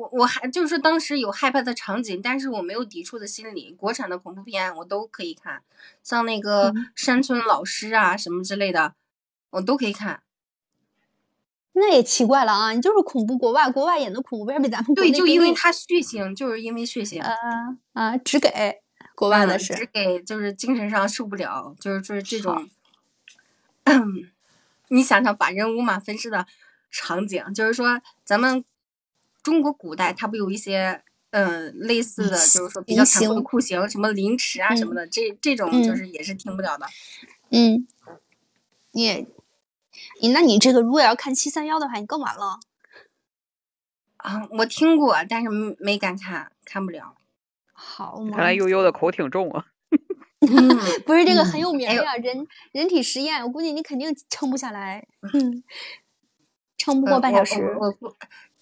[0.00, 3.70] 我我还就是说，当时有害怕的场景，但是我没有抵触的心理。
[3.72, 5.62] 国产的恐怖片我都可以看，
[6.02, 8.94] 像那个山村老师啊什么之类的，
[9.50, 10.22] 我都可以看。
[11.74, 17.20] 那也奇怪了啊，你就是恐怖国外，国外演的恐怖片比咱们对，就因为它血腥，就是因为血腥。
[17.20, 17.34] 啊
[17.92, 18.80] 啊，只给
[19.14, 22.70] 国外的是只给，就是精神上受不了，就是就是这种。
[24.88, 26.46] 你想想，把人五马分尸的
[26.90, 28.64] 场景，就是说咱们。
[29.42, 36.86] 中国古代它不有一些嗯，类似的就是说比较残酷的酷刑，什么凌迟啊什么的，这这种就是也是听不了的。
[37.50, 37.86] 嗯，
[38.90, 39.28] 你，
[40.20, 42.58] 你那你这个如果要看七三幺的话，你更完了。
[44.16, 47.14] 啊，我听过，但是没敢看，看不了。
[47.72, 48.36] 好嘛。
[48.36, 49.66] 看来悠悠的口挺重啊。
[51.06, 55.06] 不是这个很有名呀，人人体实验，我估计你肯定撑不下来，
[56.76, 57.62] 撑不过半小时。
[57.78, 58.16] 我不，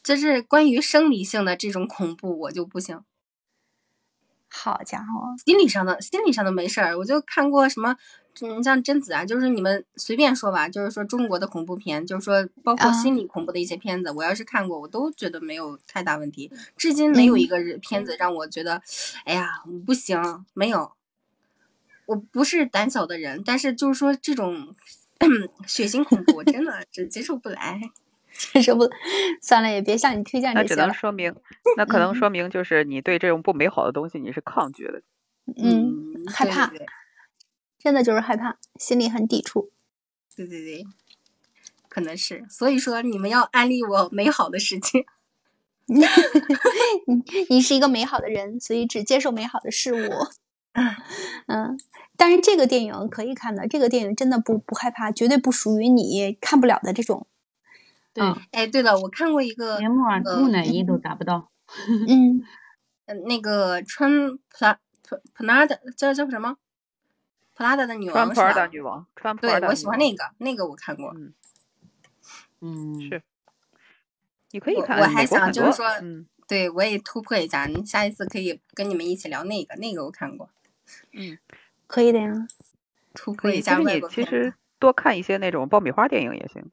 [0.09, 3.03] 就是关于生理性的这种恐怖，我就不行。
[4.49, 7.95] 好家伙，心理上的心理上的没事儿，我就看过什么，
[8.41, 16.51] 嗯，像贞子啊，就是你们随便说吧，就是说中国的恐怖片，就是说包括心理恐怖的一些片子，我要是看过，我都觉得没有太大问题。
[16.79, 18.81] 至今没有一个片子让我觉得，
[19.27, 20.93] 哎呀，不行，没有。
[22.07, 24.75] 我不是胆小的人，但是就是说这种
[25.69, 27.79] 血腥恐怖，我真的只接受不来，
[28.39, 28.89] 接受不，
[29.43, 31.35] 算了，也别向你推荐这些那只能说明，
[31.77, 35.03] 那可能说明就是你对这种不美好的东西你是抗拒的，
[35.57, 36.73] 嗯，害怕，
[37.79, 39.71] 真的就是害怕，心里很抵触。
[40.37, 40.85] 对对对，
[41.89, 45.05] 可能是，所以说你们要安利我美好的事情。
[45.89, 46.05] 你
[47.49, 50.13] 你是一个美好的人，所以只接受美好的事物。
[51.49, 51.81] 嗯，
[52.15, 57.27] 但是这个电影可以看的，这个电影真的不不害怕，绝对不属于你看不了的这种。
[58.19, 60.03] 对，哎，对了，我看过一个连木
[60.41, 61.51] 木乃伊都达不到。
[62.09, 62.43] 嗯，
[63.27, 66.57] 那个穿普拉普普拉的叫叫什么？
[67.55, 69.61] 普拉达的女王穿普拉达女王，穿普拉达。
[69.61, 71.15] 对，我喜欢那个，那个我看过。
[72.61, 73.23] 嗯，是。
[74.51, 74.99] 你可以看。
[75.01, 75.87] 我还想就是说，
[76.47, 80.49] 对我也突破一下，你下一次可以跟你们一起聊那个，那个我看过。
[81.13, 81.37] 嗯，
[81.87, 82.33] 可以的呀，
[83.13, 86.65] 突破一下外国其实多看一些那种爆米花电影也行。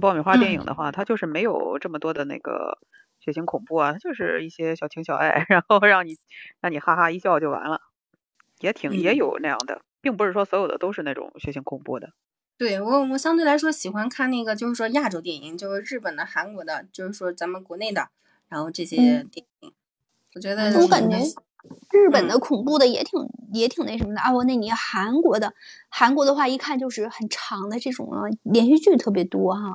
[0.00, 2.78] 爆米花电影的话，它就是没有这么多的那个
[3.20, 6.16] 血腥恐怖啊，它就是一些小情小爱， 然后让你
[6.60, 7.80] 让你哈哈一笑就完了，
[8.60, 12.10] 也挺也有那样的，并不是说所有的都是那种血腥恐怖的。
[12.58, 18.08] 对我，我相对来说喜欢看那个，就是说亚洲电影，就是日本的、韩国的，就是说咱们国内的，
[18.48, 19.72] 然后这些电影，
[20.34, 21.16] 我觉得我感觉。
[21.92, 23.20] 日本的恐怖的也挺
[23.52, 24.32] 也挺那什么的啊！
[24.32, 25.52] 我那你韩国的
[25.88, 29.74] 韩国的话，一看就是很长的这种啊，连续剧特别多哈。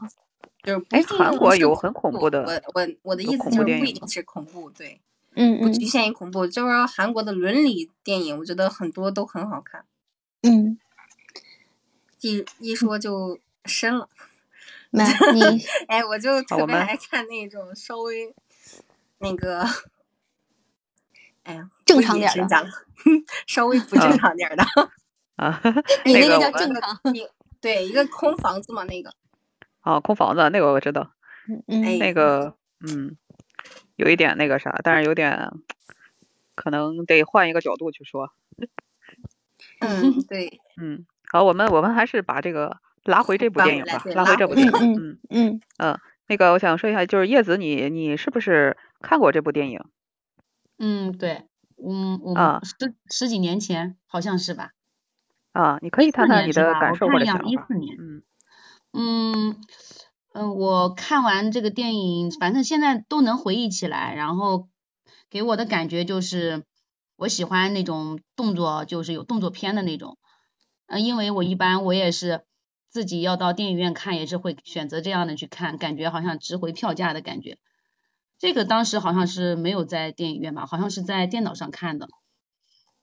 [0.64, 5.02] 就是哎，韩国有很恐怖的，我我我的意思就是不一定是恐怖，对，
[5.36, 9.86] 嗯不局限于恐怖，就是韩国的伦理电影，我觉得很多都很好看。
[10.44, 10.78] 嗯，
[12.22, 14.08] 一一说就深了。
[14.92, 15.04] 那
[15.34, 15.42] 你
[15.88, 18.34] 哎，我就特别爱看那种稍微
[19.20, 19.66] 那个。
[21.52, 22.68] 哎呀，正常点的，
[23.46, 24.64] 稍微不正常点的
[25.36, 25.60] 啊，
[26.06, 27.00] 你那个叫正常，
[27.60, 29.12] 对，一个空房子嘛，那个。
[29.82, 31.12] 啊， 空房子那个我知道，
[31.68, 32.56] 嗯，那个
[32.88, 33.18] 嗯，
[33.98, 35.52] 有一点那个啥，但是有点
[36.56, 38.32] 可能得换一个角度去说。
[39.82, 49.84] 嗯，对，嗯，好，我们我们还是把这个拉回这部电影吧，拉回这部电影，嗯嗯嗯，那个我想说一下，就是叶子，你你是不是看过这部电影？
[50.84, 51.46] 嗯，对，
[51.78, 54.72] 嗯，我十十几年前好像是吧？
[55.52, 57.44] 啊，你可以谈谈你的感受或者想法。
[57.46, 58.24] 一四年，嗯
[58.92, 59.56] 嗯
[60.34, 64.70] 嗯，我看完这个电影，反正现在都能回忆起来，然后
[65.30, 66.64] 给我的感觉就是，
[67.16, 70.18] 我喜欢那种动作，就是有动作片的那种。
[70.88, 72.44] 嗯，因为我一般我也是
[72.90, 77.60] 自己要到电影院看，也是会选择这样的去看，感觉好像值回票价的感觉。
[78.42, 82.10] 这个当时好像是没有在电影院吧，好像是在电脑上看的。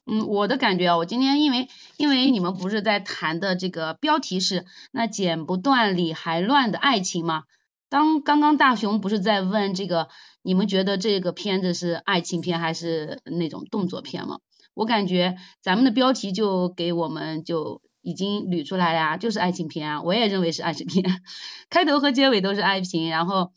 [0.04, 7.44] 嗯，我的感觉啊，我今天因为因为你们不是在谈的这个标题是那剪不断理还乱的爱情吗？
[7.88, 10.08] 当刚刚大雄不是在问这个，
[10.42, 14.40] 你们觉得这个片子是爱情片还是那种动作片吗？
[14.74, 21.22] 我感觉咱们的标题就给我们就已经捋出来了呀，就是爱情片啊，我也认为是爱情片，
[21.70, 23.52] 开头和结尾都是爱情，然后。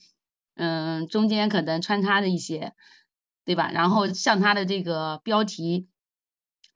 [0.55, 2.73] 嗯，中间可能穿插的一些，
[3.45, 3.71] 对吧？
[3.71, 5.87] 然后像它的这个标题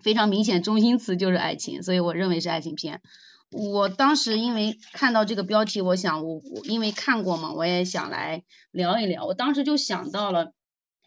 [0.04, 3.02] 非常明显，中心词就是爱情，所以我认为是爱情片。
[3.52, 9.26] 我当时因为看到这个标题，我想我我因为看过嘛，我也想来聊一聊。
[9.26, 10.54] 我当时就想到了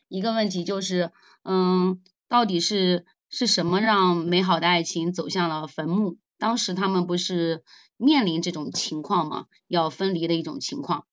[0.09, 1.11] 一个问题，就是
[1.45, 6.17] 嗯，到底是是什么让美好的爱情走向了坟墓？
[6.39, 7.65] 当时他们不是
[7.97, 9.47] 面临这种情况吗？
[9.67, 11.05] 要分离的一种情况。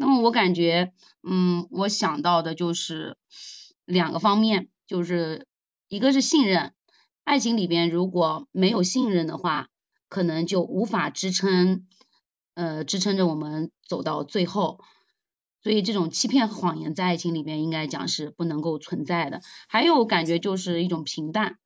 [0.00, 3.18] 那么我感觉，嗯，我想到的就是
[3.84, 5.46] 两个方面，就是
[5.88, 6.72] 一个是信任，
[7.22, 9.68] 爱情里边如果没有信任的话，
[10.08, 11.86] 可能就无法支撑，
[12.54, 14.80] 呃，支撑着我们走到最后。
[15.62, 19.42] 所以这种欺骗和谎言在爱情里边应该讲是不能够存在的。
[19.68, 21.58] 还有感觉就是一种平淡，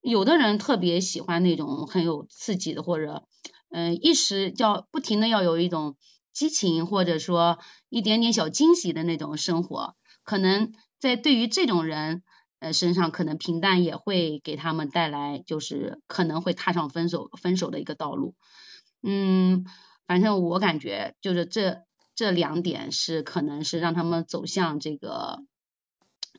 [0.00, 3.22] 有的人特别喜欢那种很有刺激的，或者
[3.70, 5.96] 嗯一时叫不停的要有一种
[6.36, 7.58] 激情，或者说
[7.88, 12.22] 一点点小惊喜的那种生活，可能在对于这种人
[12.60, 18.34] 呃身上，可能平淡也会给他们带来就是可能会踏上分手分手的一个道路。
[19.02, 19.64] 嗯，
[20.06, 21.86] 反正我感觉就是这。
[22.18, 25.44] 这两点是可能是让他们走向这个，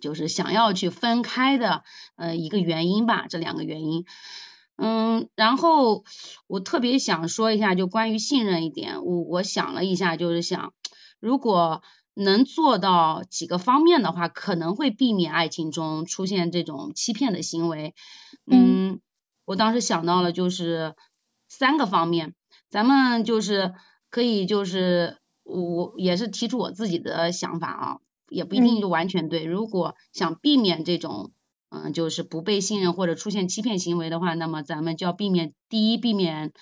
[0.01, 1.83] 就是想要去分开的
[2.15, 4.03] 呃一个原因吧，这两个原因。
[4.77, 6.03] 嗯，然后
[6.47, 10.73] 我特别想说一下，就关于信任一点，我我想了一下，就是想
[11.19, 11.81] 如果
[12.13, 17.95] 能做到几个方面的话，可能会避免爱情中出现这种欺骗的行为。
[18.45, 19.01] 嗯，
[19.45, 20.95] 我当时想到了就是
[21.47, 22.35] 三个方面，
[22.69, 23.73] 咱们就是
[24.09, 25.17] 可以就是。
[25.49, 27.97] 我也是提出我自己的想法啊，
[28.27, 29.45] 也不一定就完全对。
[29.45, 31.31] 如果想避免这种，
[31.69, 36.53] 嗯，就是不被信任或者出现欺骗行为的话，那么咱们就要避免第一，避免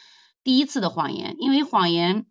[0.44, 2.26] 第一次的谎言，因为谎言，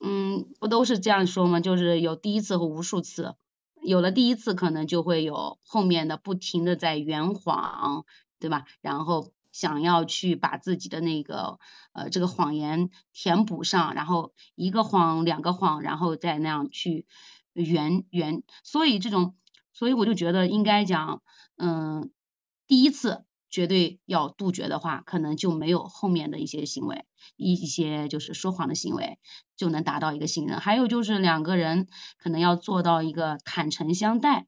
[0.00, 1.60] 嗯，不都是这样说吗？
[1.60, 3.34] 就是有第一次和无数次，
[3.82, 8.04] 有了第一次，可能就会有后面的不停的在圆谎，
[8.38, 8.64] 对吧？
[8.80, 9.32] 然后。
[9.54, 11.60] 想要去把自己的那个
[11.92, 17.06] 呃这个谎言填补上，然后一个谎两个谎，然后再那样去
[17.52, 19.36] 圆圆，所以这种，
[19.74, 21.22] 所以我就觉得应该讲，
[21.58, 22.10] 嗯，
[22.66, 27.04] 第一次绝对要杜绝的话，可能就没有后面的一些行为，
[27.36, 29.18] 一一些就是说谎的行为，
[29.56, 30.60] 就能达到一个信任。
[30.60, 34.46] 还有就是两个人可能要做到一个坦诚相待。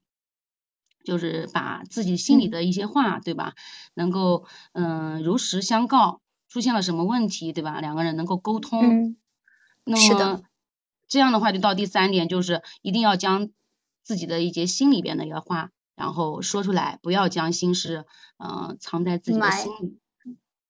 [1.03, 3.53] 就是把自己心里的一些话，对吧？
[3.93, 6.19] 能够嗯如实相告，
[6.49, 7.79] 出现了什么问题，对吧？
[7.79, 8.81] 两个人能够沟通。
[8.83, 9.17] 嗯
[9.85, 10.41] 那么
[11.07, 13.47] 这样的话，就到第三点，就是一定要将
[14.07, 18.05] 自己的一些心里边的一个话，然后说出来，不要将心事
[18.37, 19.99] 嗯藏在自己的心里，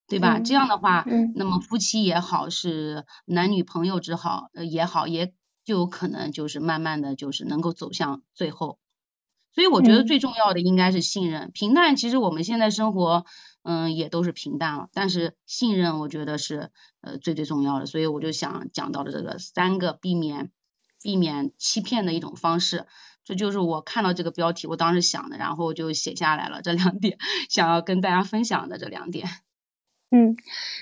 [0.08, 0.40] 对吧？
[0.40, 8.80] 这样的话，那么夫妻也好，是男女朋友之好也好，也就有可能就是慢慢的就是能够走向最后。
[9.54, 13.26] 所以我觉得最重要的应该是信任，平淡其实我们现在生活，
[13.62, 16.72] 嗯，也都是平淡了，但是信任我觉得是
[17.02, 20.52] 呃最最重要的，所以我就想讲到的这个三个避免
[21.04, 22.86] 避免欺骗的一种方式，
[23.28, 27.18] 这就是我看到这个标题我当时想的，然后就写下来了这两点，
[27.50, 29.28] 想要跟大家分享的这两点。
[30.12, 30.38] 嗯，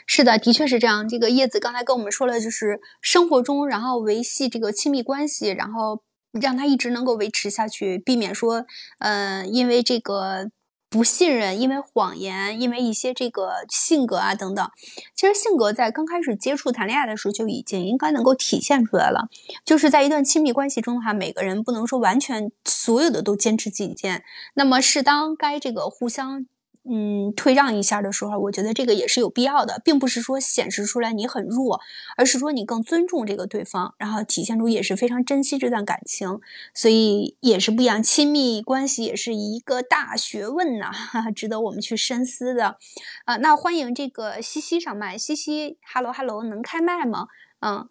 [0.06, 1.10] 是的，的确是这样。
[1.10, 6.04] 这个叶子刚才跟我们说了，就是生活中然后维系这个亲密关系，然后。
[6.41, 8.66] 让他一直能够维持下去，避免说，
[9.00, 10.52] 呃，因为这个
[10.89, 14.69] 不信任，因为谎言，因为一些这个性格啊等等。
[15.13, 19.27] 其实性格在刚开始接触谈恋爱的时候就已经应该能够体现出来了。
[19.65, 24.23] 就是在一段亲密关系中的话，每个人不能说完全所有的都坚持己见，
[24.53, 26.45] 那么适当该这个互相。
[26.88, 31.81] 嗯，退让一下的时候，我觉得这个也是有必要的，并不是说显示出来你很弱，
[32.15, 36.39] 而是说你更尊重这个对方，然后体现出也是非常珍惜这段感情，
[36.75, 38.03] 所以也是不一样。
[38.03, 40.91] 亲密关系也是一个大学问呐，
[41.36, 42.77] 值得我们去深思的。
[43.25, 47.27] 啊，那欢迎这个西西上麦，西西，hello hello，能开麦吗？
[47.61, 47.89] 嗯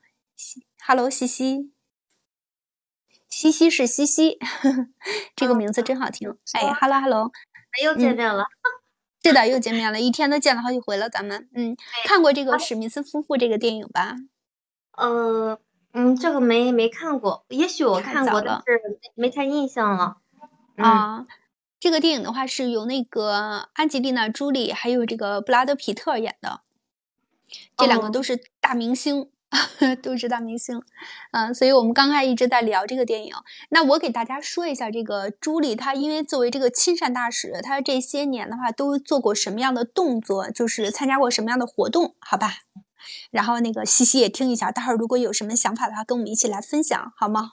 [0.87, 1.73] ，hello 西西，
[3.29, 4.39] 西西是西西，
[5.35, 6.31] 这个名字真好听。
[6.53, 7.33] 哎，hello hello，
[7.83, 8.54] 又见面了。
[9.25, 11.09] 是的，又见面了，一天都见了好几回了。
[11.09, 14.17] 咱们，嗯，看过这个史密斯夫妇这个电影吧？
[14.99, 15.59] 呃，
[15.95, 20.19] 嗯，这个没没看过，也许我看过，但是没太印象了。
[20.77, 21.27] 啊，
[21.81, 26.61] 这个电影的话是由那个安吉丽娜·朱莉还有这个布拉德·皮特演的，
[27.79, 29.31] 这两个都是大明星。
[30.03, 30.83] 都是大明星，
[31.33, 33.33] 嗯，所以我们刚才一直在聊这个电影。
[33.71, 42.53] 那我给大家说一下，这个朱莉她因为作为这个亲善大使，她这些年的话都做过什么样的动作，就是参加过什么样的活动，好吧？
[43.31, 47.53] 然后那个西西也听一下，待会儿如果有什么想法的话，跟我们一起来分享，好吗？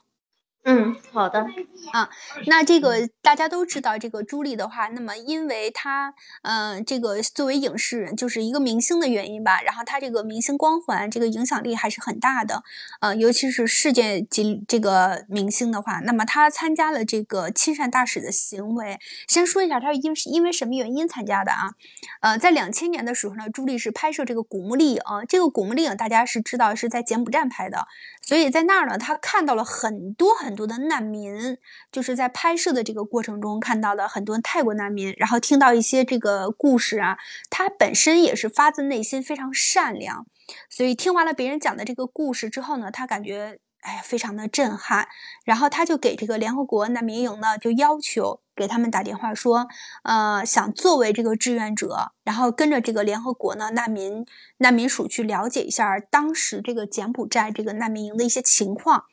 [0.64, 1.44] 嗯，好的
[1.92, 2.08] 啊，
[2.46, 12.62] 那这个大家都知道，这个朱莉的话，那么因为她，嗯，这个作为影视人，就是一个明星的原因吧，然后她这个明星光环，这个影响力还是很大的，
[13.00, 21.72] 呃，尤其是世界级这个明星的话，那么她参加了这个亲善大使的行为，先说一下她因因为什么原因参加的啊？
[22.20, 27.88] 呃，在两千年的时候呢，朱莉是拍摄这个《古墓丽影》，这个《古墓丽影》大家是知道是在柬埔寨拍的，
[28.24, 30.51] 所以在那儿呢，她看到了很多很。
[30.52, 31.56] 很多的难民
[31.90, 37.16] 就是在拍摄的这个过程中看到了很多泰国难民，然后听到一些这个故事啊，
[37.48, 40.26] 他本身也是发自内心非常善良，
[40.68, 45.08] 所以听完了别人讲的这个故事之后呢，他感觉哎呀，非常的震撼。
[45.46, 49.66] 然后他就给这个联合国难民营呢，就要求给他们打电话说，
[50.02, 54.26] 呃，想作为这个志愿者，然后跟着这个联合国呢难民
[54.58, 59.06] 难民署去了解一下当时这个柬埔寨这个难民营的一些情况。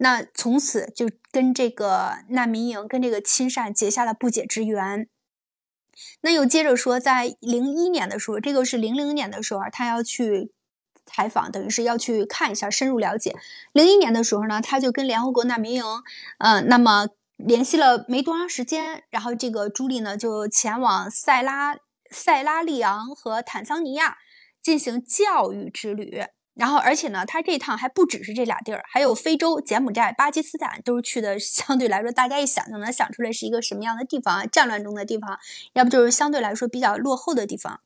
[0.00, 5.08] 那从此就跟这个难民营跟这个亲善结下了不解之缘。
[6.20, 10.52] 那又接着说，在零一年的时候，这个是零零年的时候，他要去。
[11.06, 13.34] 采访等于是要去看一下，深入了解。
[13.72, 15.84] 零一年的时候呢，他就跟联合国难民营，
[16.38, 21.76] 呃，那么联系了没多长时间，然后这个朱莉呢就前往塞拉
[22.12, 24.18] 塞拉利昂和坦桑尼亚
[24.62, 26.22] 进行教育之旅。
[26.60, 31.38] 然后，而且呢，他这趟还不只是这俩地儿，还有非洲、柬埔寨、巴基斯坦，都是去的。
[31.40, 35.38] 相对来说，大家一想就能想出来是一个什么样的地方啊，战乱中的地方，
[35.72, 37.80] 要不就是相对来说比较落后的地方。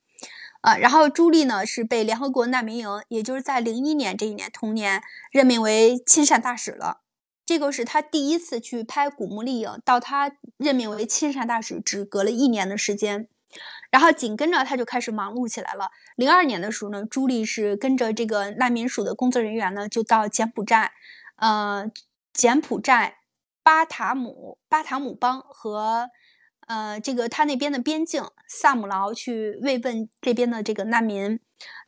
[0.63, 7.03] 啊，然后朱莉呢是被联合国难民营，也就是在零一年这一年同年任命为亲善大使了。
[7.47, 13.29] 这个是他第一次去拍古墓丽影，到他任命为亲善大使只隔了一年的时间。
[13.91, 15.91] 然后紧跟着他就开始忙碌起来了。
[16.17, 20.93] 零二年的时候呢，朱莉是跟着这个难民署的工作人员呢，就到柬埔寨，
[21.37, 21.91] 呃，
[22.33, 23.19] 柬埔寨
[23.63, 26.09] 巴塔姆巴塔姆邦和。
[26.67, 31.39] 呃，这个他那边的边境萨姆劳去慰问这边的这个难民，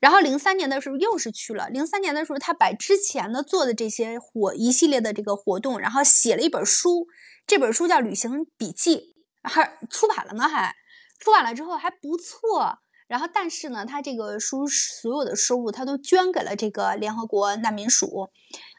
[0.00, 1.70] 然后零三年的时候又是去了。
[1.70, 7.06] 零三年的时候，他把之前的做的这些活一系列的这个活动，然后写了一本书，
[7.46, 9.14] 这本书叫《旅行笔记》，
[9.48, 10.76] 还出版了呢，还
[11.18, 12.78] 出版了之后还不错。
[13.06, 18.30] 然后，但是呢，他这个书所有的收入他都捐给了这个联合国难民署。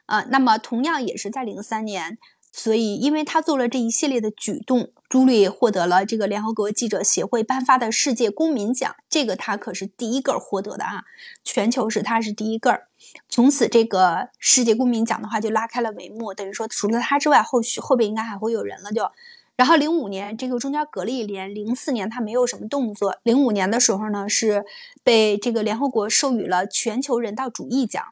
[0.06, 2.18] 啊，那么同样也是在零三年。
[2.52, 8.96] 所以，因为他做了这一系列的举动，朱莉获得了这个联合国记者协会颁发的世界公民奖。
[9.10, 11.04] 这个他可是第一个获得的啊，
[11.44, 12.86] 全球是他是第一个。
[13.30, 18.92] 从此，这个世界公民奖的话就拉开了帷幕，等于说除了他之外，后续后边应该还会有人了。
[18.92, 19.12] 就，
[19.58, 23.18] 然后零五年这个中间隔了一年，零四年他没有什么动作。
[23.24, 24.64] 零五年的时候呢，是
[25.04, 28.06] 被这个联合国授予了全球人道主义奖。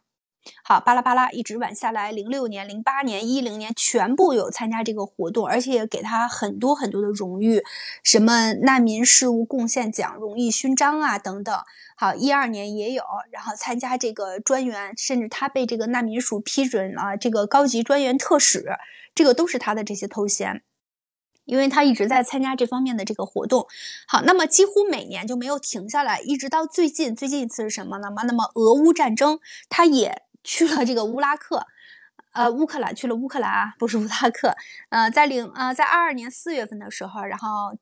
[0.64, 7.64] 好，巴拉巴拉一直晚下来，零六年、零八年、一零年全部有参加这个活动，而且给他很多很多的荣誉，
[8.04, 11.56] 什么难民事务贡献奖、荣誉勋章啊等等。
[11.96, 18.78] 好，一二年也有，然后参加这个专员，甚至他被这个难民署批准了这个高级专员特使，
[19.16, 20.62] 这个都是他的这些头衔，
[21.46, 23.66] 因为他一直在参加这方面的这个活动。
[24.08, 28.10] 好，那么几乎每年就没有停下来，一直到最近，最近一次是什么呢？
[28.26, 29.40] 那么俄乌战争，
[29.70, 30.22] 他也。
[30.48, 31.66] 去了这个乌拉克，
[32.34, 34.56] 呃，乌克兰去了乌克兰啊，不是乌拉克。
[34.90, 37.76] 呃，在零呃，在二二年四月份的时候，然后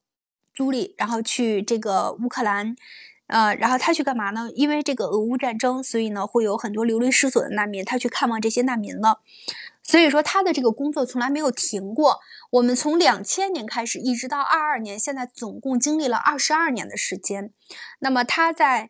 [0.54, 2.74] 朱莉，然后去这个乌克兰，
[3.28, 4.50] 呃，然后他去干嘛呢？
[4.56, 9.20] 因为这个俄乌战争，所以呢会有很多流离失所的难民，他去看望这些难民了。
[9.84, 12.22] 所以说他的这个工作从来没有停过。
[12.54, 17.52] 我们从两千年开始，一直到二二年，现在总共经历了二十二年的时间。
[18.00, 18.90] 那么他在。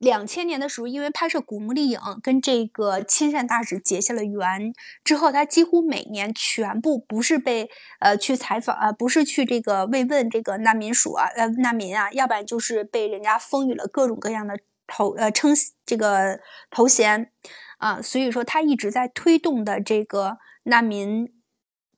[0.00, 4.72] 两千年的时候，因为拍摄《古墓丽影》，跟这个亲善大使结下了缘。
[5.02, 14.56] 之后，他几乎每年全部不是被呃去采访呃，不是去这个慰问这个难民署啊，呃难民啊，要不然就是被人家封予了各种各样的
[14.86, 15.52] 头呃称
[15.84, 16.38] 这个
[16.70, 17.32] 头衔
[17.78, 18.00] 啊。
[18.00, 21.32] 所以说，他一直在推动的这个难民。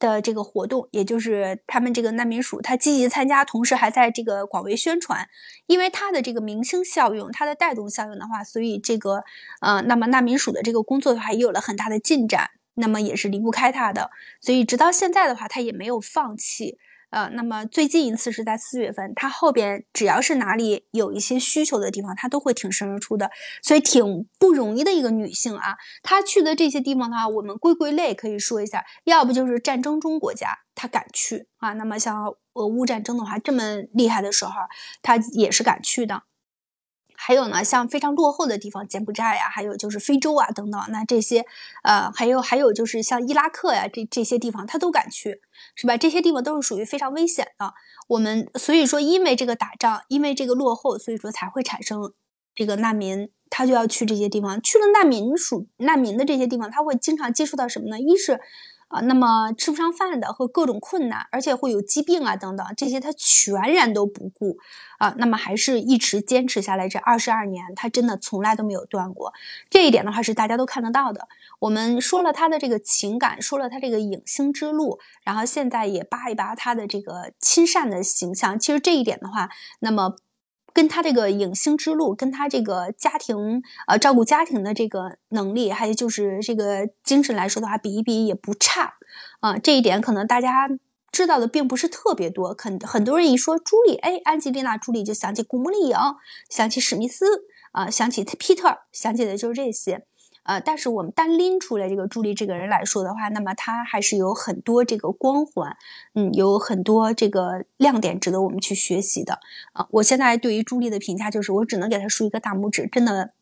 [0.00, 5.28] 的这个活动，也就是他们这个难民署，他积极参加，同时还在这个广为宣传，
[5.66, 9.22] 因为他的这个明星效应，他的带动效应的话，所以这个
[9.60, 16.78] 呃，那么难民署的这个工作的话，也有了很大的进展，那么也是离不开他的，所以直到现在的话，他也没有放弃。
[17.10, 23.30] 呃，那么最近一次是在四月份，他后边只要是哪里有一些需求的地方，他都会挺身而出的，
[23.62, 25.76] 所以挺不容易的一个女性啊。
[26.02, 31.72] 她去的这些地方的话，我们归归类可以说一下，要不就是战争中国家，她敢去啊。
[31.72, 34.52] 那么像俄乌战争的话，这么厉害的时候，
[35.02, 36.22] 她也是敢去的。
[37.22, 41.44] 还有呢，像非常落后的地方，柬埔寨呀，还有就是非洲啊等等，那这些，
[41.82, 45.42] 呃，还有还有就是像伊拉克呀，这这些地方他都敢去，
[45.74, 45.98] 是吧？
[45.98, 47.74] 这些地方都是属于非常危险的。
[48.08, 52.14] 我们所以说，因为这个打仗，因为这个落后，所以说才会产生
[52.54, 54.60] 这个难民，他就要去这些地方。
[54.62, 58.00] 去了难民属难民的这些地方，他会经常接触到什么呢？
[58.00, 58.40] 一是。
[58.90, 64.58] 啊，那么吃不上饭的和各种困难，而且会有疾病啊等等，这些他全然都不顾
[64.98, 65.14] 啊。
[65.16, 69.32] 那么还是一直坚持下来这二十二年，他真的从来都没有断过。
[69.70, 71.28] 这一点的话是大家都看得到的。
[71.60, 78.58] 我们说了他的这个情感，说了他这个影星之路，然后现在也扒一扒他的这个亲善的形象。
[78.58, 80.16] 其实这一点的话，那么
[80.72, 88.94] 跟他这个影星之路，跟他这个家庭呃照顾家庭的这个能力，还有就是这个精神来说的话，比一比也不差
[89.40, 89.58] 啊。
[89.58, 90.68] 这一点可能大家
[91.12, 95.96] 知道的并不是特别多，很很多人一说朱莉，哎，安吉丽娜·朱莉就想起古墓丽影，
[96.48, 97.26] 想起史密斯
[97.72, 100.06] 啊，想起皮特，想起的就是这些。
[100.50, 105.76] 呃，但是我们单拎出来这个朱莉这个人来说的话，那么她还是有很多这个光环，
[106.14, 109.38] 嗯，有很多这个亮点值得我们去学习的
[109.74, 109.86] 啊。
[109.92, 113.32] 我现在对于朱莉的评价就是，我只能给她竖一个大拇指，真的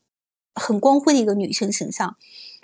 [0.54, 2.16] 很光辉的一个女性形象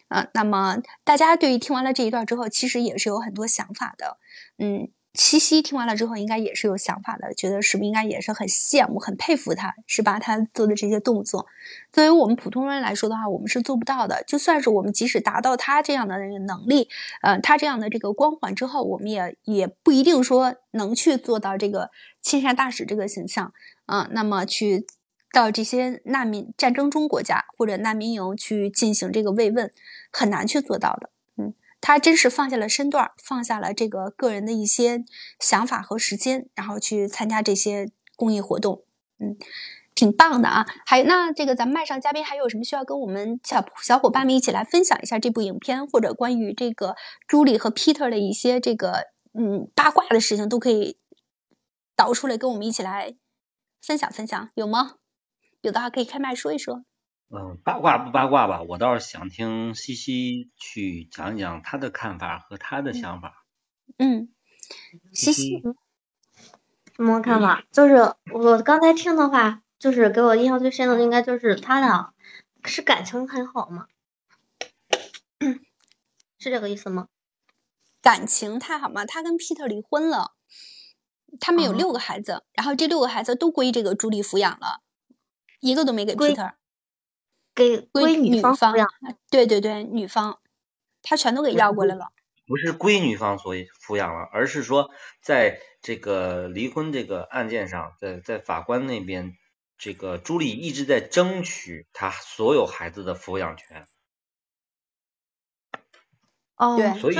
[0.09, 0.27] 啊。
[0.35, 4.19] 那么大家对于听完了这一段之后，其实也是有很多想法的，
[4.59, 4.89] 嗯。
[5.15, 10.19] 七夕听完了之后，应该也是有想法的，觉得是不是应该也是很羡慕、很佩服他，是吧？
[10.19, 11.47] 他做的这些动作，
[11.93, 14.25] 作为我们普通人来说的话，我们是做不到的。
[14.27, 16.89] 就算是我们即使达到他这样的那个能力，
[17.23, 21.91] 呃，他这样的这个光环之后，我们也也不一定说能去做到这个
[22.21, 23.53] 亲善大使这个形象
[23.87, 24.09] 啊。
[24.11, 24.85] 那么去
[25.33, 29.71] 到这些难民战争中国家或者难民营去进行这个慰问，
[30.11, 31.11] 很难去做到的。
[31.87, 35.05] 他真是放下了身段，放下了这个个人的一些
[35.39, 38.85] 想法和时间，然后去参加这些公益活动，
[39.19, 39.37] 嗯，
[39.95, 40.65] 挺棒的啊。
[40.87, 46.97] 还那这个咱们麦上嘉宾还有什么需要跟我们小小伙伴们一起来分享一下这部影片，或者关于这个
[47.29, 49.09] 朱莉和 Peter 的一些这个
[49.39, 50.97] 嗯八卦的事情，都可以
[51.95, 53.15] 导出来跟我们一起来
[53.83, 54.95] 分享分享，有吗？
[55.61, 56.87] 有的话可以开麦说一说。
[57.37, 58.63] 嗯，八卦不八卦吧？
[58.63, 63.45] 我倒是想听西西去讲一讲他的看法和他的想法。
[63.99, 64.33] 嗯，
[65.13, 65.61] 西西
[66.95, 67.65] 什么看法？
[67.73, 72.15] 就是我刚才听的话，就是给我印象最深的，应该就是他俩
[72.65, 73.89] 是感情很好吗？
[76.39, 77.09] 是这个意思吗？
[78.01, 79.05] 感情太好吗？
[79.05, 80.35] 他跟 Peter 离婚了，
[81.41, 84.83] 他们有六个孩子，然后这六个孩子都归这个朱莉抚养了，
[85.59, 86.53] 一个都没给 Peter。
[87.55, 88.89] 给归女方抚养，
[89.31, 90.39] 对对对，女方，
[91.03, 92.09] 他全都给要过来了。
[92.47, 94.91] 不是归女方所抚养了，而是说
[95.23, 99.33] 在这个离婚这个案件上，在在法官那边，
[99.79, 103.87] 这个朱莉一直在争取她所有孩子的抚养权。
[106.57, 107.17] 哦，对，所以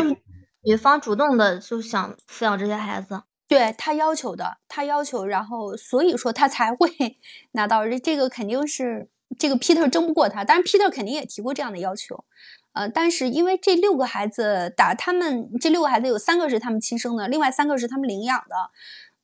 [0.63, 6.89] 女方主动的就想抚养这些孩子，对他要求的，他要求，然后所以说他才会
[7.53, 9.09] 拿到这这个肯定是。
[9.39, 12.25] 这个 Peter 争不过他，当然 Peter 肯定也提过这样的要求，
[12.73, 18.71] 呃，但是因为这六个孩子打他们这六个孩子有三个是他们亲生的，另外三个是他们领养的，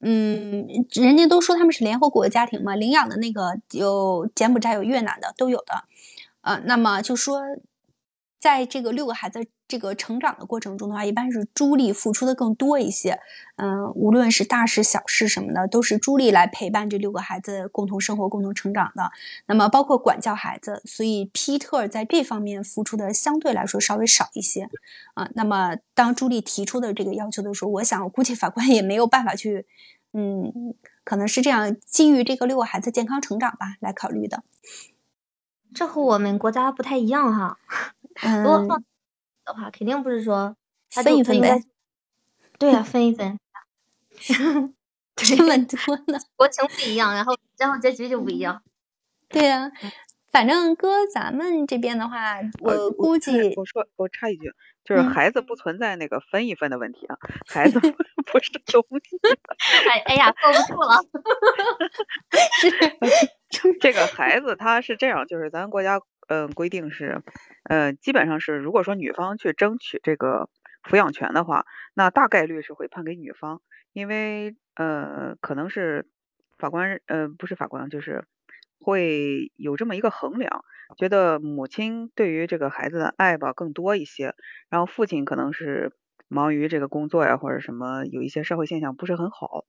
[0.00, 5.84] 嗯，人家都说他们是联合国的家庭嘛，领养的那个有柬埔寨有越南的都有的，
[6.42, 7.42] 呃，那么就说
[8.40, 9.46] 在这个六个孩子。
[9.70, 13.20] 这个成长的过程中的话，一般是朱莉付出的更多一些。
[13.54, 19.12] 嗯，无论是大事小事什么的，都是朱莉来陪伴这六个孩子共同生活、共同成长的。
[19.46, 24.68] 那么，包括管教孩子，所以皮特在这方面付出的相对来说稍微少一些。
[25.14, 29.66] 啊，那么当朱莉提出的这个要求的时候，我想，我估计法官也没有办法去，
[30.12, 30.74] 嗯，
[31.04, 34.42] 可能是这样，基于这个六个孩子健康成长吧来考虑的。
[35.72, 37.58] 这和我们国家不太一样哈。
[38.18, 38.68] 嗯。
[39.44, 40.56] 的话，肯定不是说
[40.90, 41.60] 分一分呗。
[42.58, 43.38] 对呀，分一分。
[45.16, 46.18] 这么多呢？
[46.36, 48.62] 国情不一样，然后然后结局就不一样。
[49.28, 49.70] 对呀，
[50.32, 54.52] 反正搁咱们这边的话，我估计我说我插一句，
[54.84, 57.16] 就是孩子不存在那个分一分的问题啊，
[57.48, 57.80] 孩子
[58.26, 59.18] 不是东西。
[59.90, 61.00] 哎哎呀，坐不住了。
[63.50, 66.00] 是这个孩子他是这样，就是咱国家。
[66.30, 67.22] 嗯，规定是，
[67.64, 70.48] 呃，基本上是，如果说女方去争取这个
[70.88, 73.60] 抚养权的话，那大概率是会判给女方，
[73.92, 76.06] 因为呃，可能是
[76.56, 78.26] 法官，呃，不是法官，就是
[78.80, 80.64] 会有这么一个衡量，
[80.96, 84.36] 觉得母亲对于这个孩子的爱吧更多一些，
[84.68, 85.90] 然后父亲可能是
[86.28, 89.64] 忙于这个工作呀或者什么，有一些社会现象不是很好，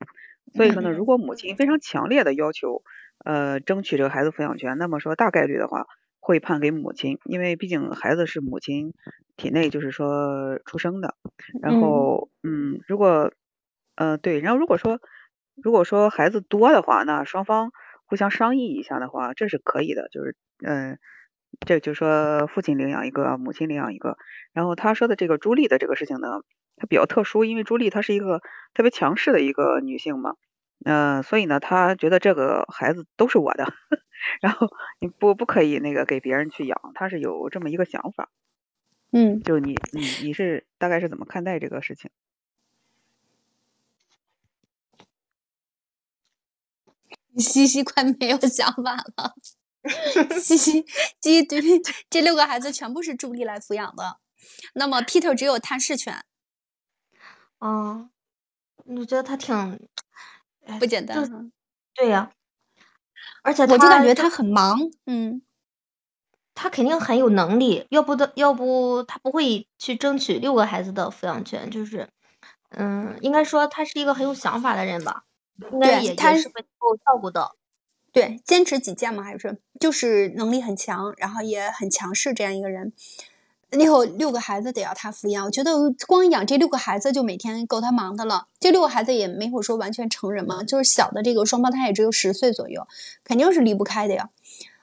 [0.54, 2.84] 所以说呢，如果母亲非常强烈的要求，
[3.26, 5.88] 呃，争取这个孩子抚养权，那么说大概率的话。
[6.22, 8.94] 会判给母亲，因为毕竟孩子是母亲
[9.36, 11.16] 体内就是说出生的。
[11.62, 13.34] 然后，嗯，如果，
[13.96, 15.00] 呃，对，然后如果说，
[15.62, 17.72] 如果说孩子多的话，那双方
[18.06, 20.08] 互相商议一下的话，这是可以的。
[20.10, 21.00] 就是，嗯，
[21.66, 24.16] 这就说父亲领养一个，母亲领养一个。
[24.54, 26.28] 然后他说的这个朱莉的这个事情呢，
[26.78, 28.42] 它比较特殊，因为朱莉她是一个
[28.74, 30.36] 特别强势的一个女性嘛。
[30.84, 33.66] 嗯，所以呢，他觉得这个孩子都是我的，
[34.42, 34.68] 然后
[35.00, 38.30] 你不不可以那个给别人去养，他是有这么一个想法。
[39.12, 42.10] 嗯，就你你你是大概是怎么看待这个事情？
[47.38, 49.34] 西西快没有想法了。
[50.40, 50.86] 西西
[51.22, 51.62] 西对
[52.10, 54.20] 这六个孩子全部是朱莉来抚养的，
[54.74, 56.24] 那么 Peter 只有探视权。
[57.60, 58.10] 哦，
[58.86, 59.80] 我觉得他挺
[60.80, 61.52] 不简单。
[61.96, 62.32] 对呀，
[63.44, 64.78] 而且我就感觉他很忙。
[65.06, 65.42] 嗯，
[66.54, 71.70] 他肯定很有能力，要不的要不他不会去争取六个孩子的抚养权。
[71.72, 72.10] 就是，
[72.70, 75.24] 嗯，应该说他是一个很有想法的人吧。
[75.72, 77.52] 应该也他是能够照顾的。
[78.12, 82.92] 对，坚持己见嘛，还是就是能力很强，然后也很强势这样一个人。
[83.80, 85.72] 以后六个孩子得要他抚养，我觉得
[86.08, 88.48] 光养这六个孩子就每天够他忙的了。
[88.60, 92.86] 这六个孩子也没有说完全成人嘛，就是小的这个双胞胎也只有十岁左右，
[93.24, 94.30] 肯定是离不开的呀。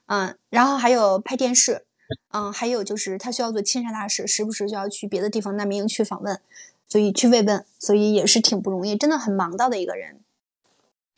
[0.07, 1.85] 嗯，然后还有拍电视，
[2.33, 6.41] 嗯，还有就是他需要做亲善大使，时不时就要去别的地方难民营去访问，
[6.89, 10.21] 所以去慰问，所以也是挺不容易，真的很忙到的一个人。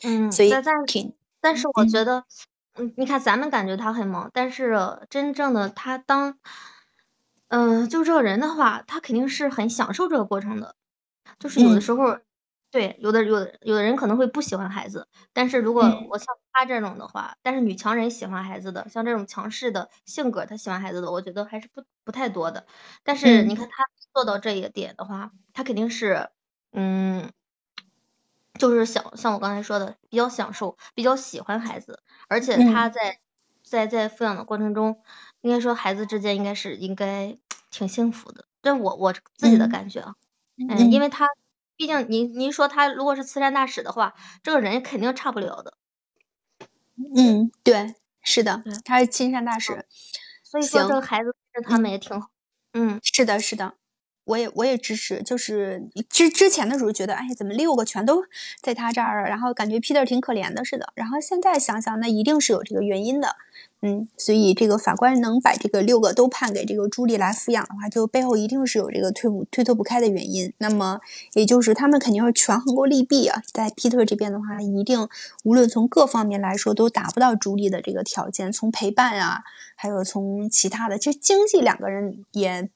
[0.02, 0.52] 嗯，所以
[0.88, 1.12] 挺。
[1.40, 2.24] 但是我觉得，
[2.74, 4.76] 嗯，你看咱们感觉他很忙，但是
[5.08, 6.36] 真正的他当，
[7.50, 10.76] 嗯，就这个人的话，他肯定是很享受这个过程的。
[11.40, 12.18] 就是有的时候，
[12.70, 22.66] 对，有的有的有的人可能会不喜欢孩子，但是如果我像他这种的话，但是女强人喜欢孩子的，像这种强势的性格，他喜欢孩子的，我觉得还是不不太多的。
[23.04, 26.30] 但是你看他做到这一点的话，他肯定是，
[26.72, 27.32] 嗯。
[28.58, 33.20] 就是想像我刚才说的，比较享受，比较喜欢孩子，而且他在
[33.62, 35.02] 在在抚养的过程中，
[35.42, 37.36] 应该说孩子之间应该是应该
[37.70, 38.44] 挺幸福的。
[38.62, 40.14] 这我我自己的感觉啊，
[40.58, 41.26] 嗯，因为他
[41.76, 45.74] 毕竟您您说他如果是慈善大使的话，这个人肯定差不了的。
[47.16, 49.86] 嗯，对，是的，他是亲善大使，
[50.42, 51.34] 所以说这个孩子
[51.68, 52.28] 他们也挺好。
[52.72, 53.79] 嗯，是的，是的。
[54.30, 58.22] 我也我也支持，就是之之前的时候觉得，哎，怎么六个全都
[58.62, 60.92] 在他这儿，然后感觉 Peter 挺可怜的似的。
[60.94, 63.34] 然后现在想想，那一定是有这个原因的，
[63.82, 70.52] 嗯，所以这个法官能把这个六个都判给这个朱莉来抚养的话，就背后一定是有这个推不推脱不开的原因。
[70.58, 71.00] 那么
[71.32, 75.08] 也就是他们肯定是权衡过利弊啊，在 Peter 这边的话，一定
[75.42, 79.42] 无论从各方面来说都达不到朱莉的这个条件，从陪伴啊，
[79.74, 82.70] 还有从其他的，其实经济两个人也。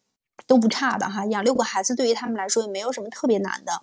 [0.47, 3.81] 都不差的哈，养六个孩子对于他们来说也没有什么特别难的，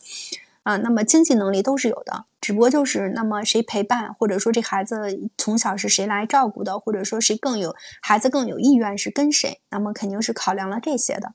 [0.64, 11.34] 啊，那么经济能力都是有的，只不过就是那么谁陪伴，或者说这孩子从小是谁来照顾的，或者说谁更有孩子更有意愿是跟谁，那么肯定是考量了这些的，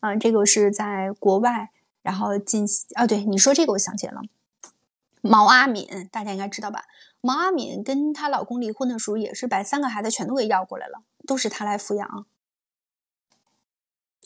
[0.00, 1.70] 嗯，这个是在国外，
[2.02, 4.22] 然后进行啊，对你说这个我想起来了，
[5.20, 6.84] 毛阿敏大家应该知道吧？
[7.20, 12.26] 毛阿敏跟她老公离婚的时候也是把三个孩子全都给要过来了，都是她来抚养。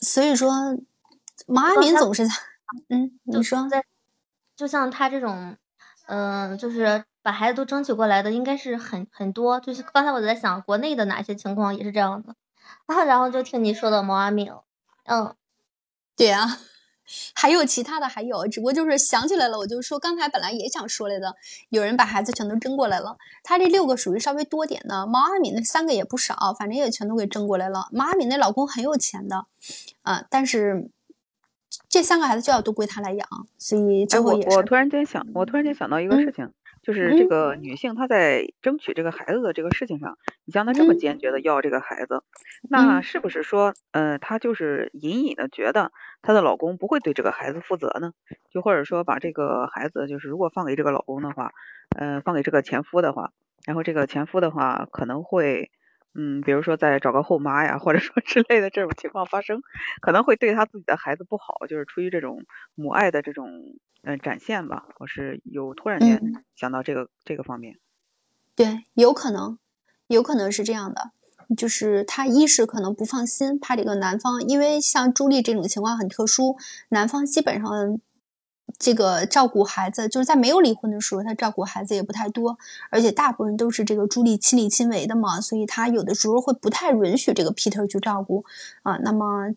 [0.01, 0.51] 所以说，
[1.47, 2.33] 毛阿敏总是在，
[2.89, 3.83] 嗯，你说在，
[4.55, 5.57] 就像他这种，
[6.07, 9.59] 嗯，就是把孩子都争取过来的，应该是很很多。
[9.59, 12.35] 就是刚才我在想，国内的哪些情况也是这样的，
[12.87, 14.51] 啊， 然后就听你说的毛阿敏，
[15.05, 15.35] 嗯，
[16.17, 16.45] 对呀。
[17.33, 21.35] 还有其他的，还有，只不过就是想起来了，我就说刚才本来也想说来的，
[21.69, 23.17] 有人把孩子全都争过来了。
[23.43, 27.87] 他这六个属于稍微多点的，毛阿敏那三个也不少，反正也全都给争过来了。
[27.91, 29.45] 毛阿敏那老公很有钱的，
[30.03, 30.89] 啊，但是
[31.89, 33.27] 这三个孩子就要都归他来养，
[33.57, 34.49] 所以最后也是。
[34.49, 36.51] 我我突然间想，我突然间想到一个事情。
[36.81, 42.23] 就是这个女性，她在争取这个孩子的这个事情上，你像她这么坚决的要这个孩子，
[42.67, 45.91] 那是不是说，呃，她就是隐隐的觉得
[46.21, 48.13] 她的老公不会对这个孩子负责呢？
[48.51, 51.51] 就或者说把这个孩子，就是如果放给这个老公的话，
[51.93, 53.31] 呃，放给这个前夫的话，
[53.65, 55.69] 然后这个前夫的话可能会，
[56.15, 59.61] 嗯，比如说再找个后妈呀，或者说之类的这种情况发生，
[60.01, 62.43] 可能会对他自己的孩子不好，就是出于这种
[62.75, 63.47] 母爱的这种。
[64.03, 67.77] 嗯，展现吧，我是有突然间想到这个这个方面，
[68.55, 69.59] 对，有可能，
[70.07, 71.11] 有可能是这样的，
[71.55, 76.57] 就是他一是可能不放心，怕这个男方，因为像朱莉这种情况很特殊，
[76.89, 77.99] 男方基本上
[78.79, 82.57] 这个照顾孩子，就是在没有离婚的时候，他照顾孩子也不太多，
[82.89, 88.43] 而且大部分都是这个朱莉亲力亲为的嘛，所以他有的时候会不太允许这个 Peter 去照顾。
[88.81, 89.53] 啊，那么。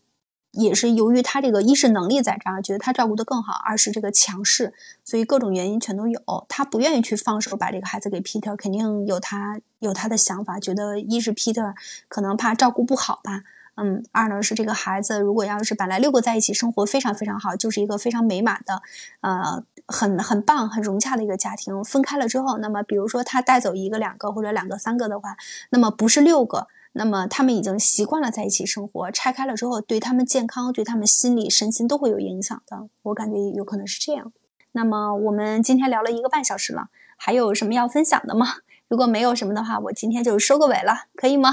[0.54, 4.72] 也是由于他这个一是能力在这儿，觉得他照顾的更好；二是这个强势，
[5.04, 6.20] 所以各种原因全都有。
[6.48, 11.74] 他不愿意去放手把这个孩子给 Peter，肯定有他有他的想法，觉得一是 Peter
[12.08, 13.42] 可能怕照顾不好吧，
[13.76, 18.82] 嗯，二呢是这个孩子如果要是本来六个在一起生活非常非常好，就是一个非常美满的，
[19.20, 25.36] 呃，很很棒很融洽的一个家庭，分开了之后，那么比如说他带走一个两个或者两个三个的话，
[25.70, 26.68] 那么不是六个。
[26.96, 32.88] 那么他们已经习惯了在一起生活，拆开了之后，对他们健康、对他们心理、身心都会有影响的。
[33.02, 34.32] 我感觉有可能是这样。
[34.70, 38.46] 那么我们今天聊了一个半小时了，还有什么要分享的吗？
[38.86, 41.50] 如果没有什么的话，我今天就收个尾了，可以吗？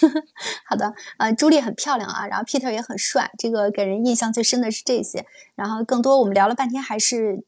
[0.68, 5.24] 好的，呃，朱莉很漂亮啊，然后 Peter 也很帅，这个给人印象最深的是这些，
[5.54, 7.42] 然后更多我们聊了半天还是。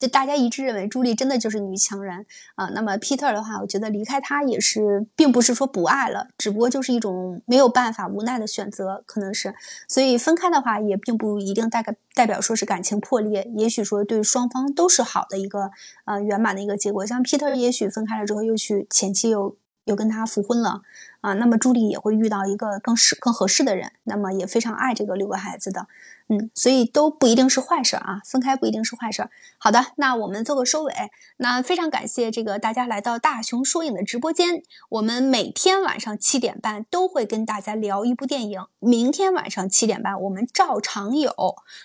[0.00, 2.24] 就大家一致认为朱莉真的就是女强人
[2.54, 9.54] 啊，那么 Peter 的话，我觉得离开他也是，并不是说不爱了，只不过就是一种没有办法、无奈的选择，可能是。
[9.86, 15.70] 所以分开的话，也并不一定代表代表说是感情破裂，也许说对双方都是好的一个
[16.06, 17.04] 呃圆满的一个结果。
[17.04, 19.54] 像 Peter 也许分开了之后，又去前妻又
[19.84, 20.80] 又跟他复婚了
[21.20, 25.86] 啊，那么朱莉也会遇到一个更适更合适的人，那么也非常爱这个六个孩子的。
[26.32, 29.28] 嗯，所以都不一定是坏事啊，分开不一定是坏事。
[29.58, 30.94] 好的，那我们做个收尾。
[31.38, 34.62] 那非常感谢这个大家来到大熊说影的直播间。
[34.90, 38.64] 我们每天晚上七点半都会跟大家聊一部电影。
[38.78, 41.34] 明天晚上七点半我们照常有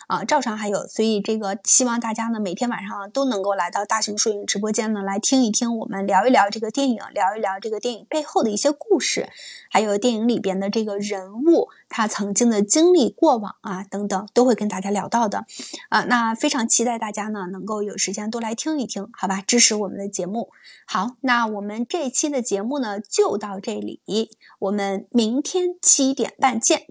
[0.05, 0.85] 啊，照常还有。
[0.85, 9.24] 所以这个希望大家呢每天晚上都能够来到大熊说影直播间呢来听一听我们聊一聊这个电影，聊一聊这个电影背后的一些故事，
[9.69, 14.15] 还有电影里边的这个人物他曾经的经历、过往啊等等。
[14.33, 15.45] 都会跟大家聊到的，
[15.89, 19.41] 啊，那非常期待大家呢能够有时间多来听一听，好吧？
[19.41, 20.49] 支持我们的节目。
[20.85, 24.01] 好，那我们这期的节目呢就到这里，
[24.59, 26.87] 我们明天七点半见。